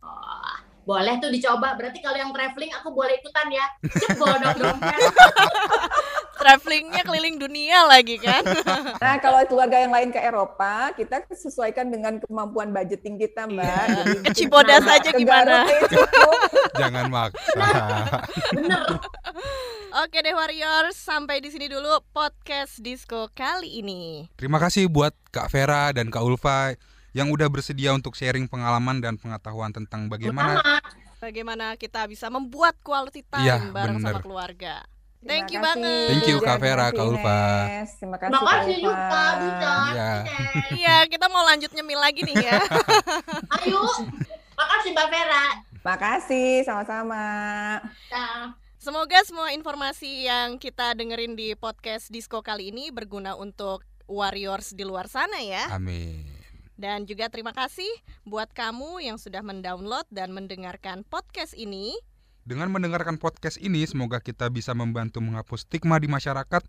Oh, 0.00 0.54
boleh 0.88 1.20
tuh 1.20 1.28
dicoba. 1.28 1.76
Berarti 1.76 2.00
kalau 2.00 2.16
yang 2.16 2.32
traveling 2.32 2.72
aku 2.72 2.88
boleh 2.88 3.20
ikutan 3.20 3.52
ya. 3.52 3.66
Jebol 4.00 4.32
dong 4.40 4.56
dompet. 4.56 4.96
Travelingnya 6.40 7.04
keliling 7.04 7.36
dunia 7.36 7.84
lagi 7.84 8.16
kan. 8.16 8.40
nah 9.04 9.20
kalau 9.20 9.44
keluarga 9.44 9.76
yang 9.76 9.92
lain 9.92 10.08
ke 10.08 10.16
Eropa 10.16 10.88
kita 10.96 11.20
sesuaikan 11.36 11.92
dengan 11.92 12.16
kemampuan 12.16 12.72
budgeting 12.72 13.20
kita 13.20 13.44
mbak 13.44 13.68
Iya. 13.68 14.02
Jadi 14.08 14.24
Ke 14.24 14.30
Cibodas 14.32 14.80
nah, 14.88 14.96
aja 14.96 15.10
gimana? 15.12 15.56
Jangan 16.80 17.04
maksa. 17.12 17.68
Bener. 18.56 18.80
Oke 19.92 20.20
deh 20.20 20.30
Warriors, 20.30 20.94
sampai 20.94 21.38
di 21.38 21.50
sini 21.50 21.66
dulu 21.66 21.90
podcast 22.08 22.78
disco 22.78 23.26
kali 23.30 23.80
ini. 23.80 24.30
Terima 24.34 24.56
kasih 24.56 24.86
buat 24.86 25.10
Kak 25.28 25.50
Vera 25.50 25.90
dan 25.90 26.08
Kak 26.08 26.22
Ulfa 26.22 26.78
yang 27.10 27.26
udah 27.28 27.46
bersedia 27.46 27.90
untuk 27.90 28.14
sharing 28.14 28.46
pengalaman 28.46 28.98
dan 28.98 29.14
pengetahuan 29.14 29.70
tentang 29.70 30.06
bagaimana 30.06 30.56
Utama. 30.56 30.78
Bagaimana 31.20 31.66
kita 31.74 32.06
bisa 32.06 32.30
membuat 32.30 32.78
quality 32.80 33.20
time 33.24 33.44
Iya, 33.44 33.56
bareng 33.68 33.98
sama 33.98 34.08
bener. 34.14 34.22
keluarga. 34.22 34.74
Terima 35.20 35.26
Thank 35.28 35.46
you 35.48 35.58
kasih. 35.58 35.66
banget. 35.66 36.06
Thank 36.08 36.24
you, 36.24 36.36
Kak 36.40 36.58
Vera, 36.58 36.86
Kak 36.88 37.04
Ulfa. 37.04 37.42
Terima 37.42 37.66
kasih, 37.68 37.98
Terima 37.98 38.16
Kak 38.16 38.30
kasih 38.30 38.74
Ulfa. 38.78 38.80
juga, 38.80 39.20
Bucan. 39.36 39.84
Iya. 39.90 40.12
Iya, 40.72 40.96
kita 41.06 41.26
mau 41.28 41.42
lanjut 41.44 41.70
nyemil 41.70 41.98
lagi 41.98 42.20
nih 42.22 42.36
ya. 42.40 42.56
Ayo. 43.58 43.82
Makasih 44.54 44.90
Mbak 44.92 45.08
Vera. 45.10 45.44
Makasih, 45.82 46.50
sama-sama. 46.62 47.24
Dah. 48.06 48.54
Semoga 48.80 49.20
semua 49.28 49.52
informasi 49.52 50.24
yang 50.24 50.56
kita 50.56 50.96
dengerin 50.96 51.36
di 51.36 51.52
podcast 51.52 52.08
disco 52.08 52.40
kali 52.40 52.72
ini 52.72 52.88
berguna 52.88 53.36
untuk 53.36 53.84
warriors 54.08 54.72
di 54.72 54.88
luar 54.88 55.04
sana 55.04 55.36
ya. 55.36 55.68
Amin. 55.68 56.24
Dan 56.80 57.04
juga 57.04 57.28
terima 57.28 57.52
kasih 57.52 57.92
buat 58.24 58.48
kamu 58.56 59.04
yang 59.04 59.20
sudah 59.20 59.44
mendownload 59.44 60.08
dan 60.08 60.32
mendengarkan 60.32 61.04
podcast 61.04 61.52
ini. 61.60 61.92
Dengan 62.48 62.72
mendengarkan 62.72 63.20
podcast 63.20 63.60
ini, 63.60 63.84
semoga 63.84 64.16
kita 64.16 64.48
bisa 64.48 64.72
membantu 64.72 65.20
menghapus 65.20 65.68
stigma 65.68 66.00
di 66.00 66.08
masyarakat, 66.08 66.64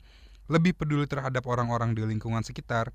lebih 0.52 0.76
peduli 0.76 1.08
terhadap 1.08 1.48
orang-orang 1.48 1.96
di 1.96 2.04
lingkungan 2.04 2.44
sekitar, 2.44 2.92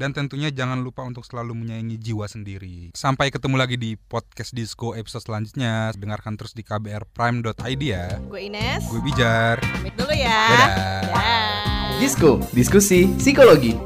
dan 0.00 0.16
tentunya 0.16 0.48
jangan 0.48 0.80
lupa 0.80 1.04
untuk 1.04 1.28
selalu 1.28 1.52
menyayangi 1.52 2.00
jiwa 2.00 2.24
sendiri. 2.24 2.88
Sampai 2.96 3.28
ketemu 3.28 3.60
lagi 3.60 3.76
di 3.76 4.00
podcast 4.00 4.56
Disco 4.56 4.96
episode 4.96 5.28
selanjutnya. 5.28 5.92
Dengarkan 5.92 6.40
terus 6.40 6.56
di 6.56 6.64
kbrprime.id 6.64 7.82
ya. 7.84 8.16
Gue 8.24 8.48
Ines, 8.48 8.88
Gue 8.88 9.04
Bijar. 9.04 9.60
pamit 9.60 9.92
dulu 10.00 10.14
ya. 10.16 10.40
Dadah. 10.48 10.70
Dah. 11.04 12.00
Disko, 12.00 12.40
diskusi 12.56 13.12
psikologi. 13.20 13.76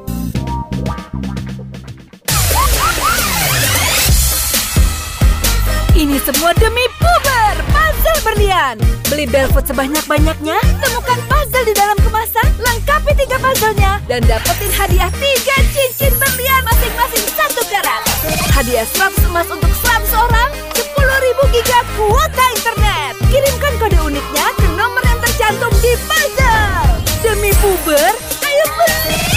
Ini 5.95 6.19
semua 6.23 6.51
demi 6.59 6.85
puber 6.99 7.34
Puzzle 8.05 8.21
Berlian. 8.21 8.77
Beli 9.09 9.25
Belfood 9.25 9.65
sebanyak-banyaknya, 9.65 10.61
temukan 10.77 11.17
puzzle 11.25 11.65
di 11.65 11.73
dalam 11.73 11.97
kemasan, 12.05 12.53
lengkapi 12.61 13.17
tiga 13.17 13.41
puzzlenya, 13.41 13.97
dan 14.05 14.21
dapetin 14.29 14.69
hadiah 14.77 15.09
tiga 15.17 15.57
cincin 15.73 16.13
berlian 16.21 16.61
masing-masing 16.69 17.25
satu 17.33 17.65
karat. 17.73 18.05
Hadiah 18.53 18.85
100 18.85 19.09
emas 19.33 19.49
untuk 19.49 19.73
100 19.81 20.21
orang, 20.21 20.53
10.000 20.77 21.57
giga 21.57 21.81
kuota 21.97 22.45
internet. 22.53 23.17
Kirimkan 23.33 23.73
kode 23.81 23.97
uniknya 24.05 24.53
ke 24.53 24.69
nomor 24.77 25.01
yang 25.09 25.21
tercantum 25.25 25.73
di 25.81 25.97
puzzle. 26.05 27.01
Demi 27.25 27.57
puber, 27.57 28.13
ayo 28.45 28.67
beli! 28.77 29.34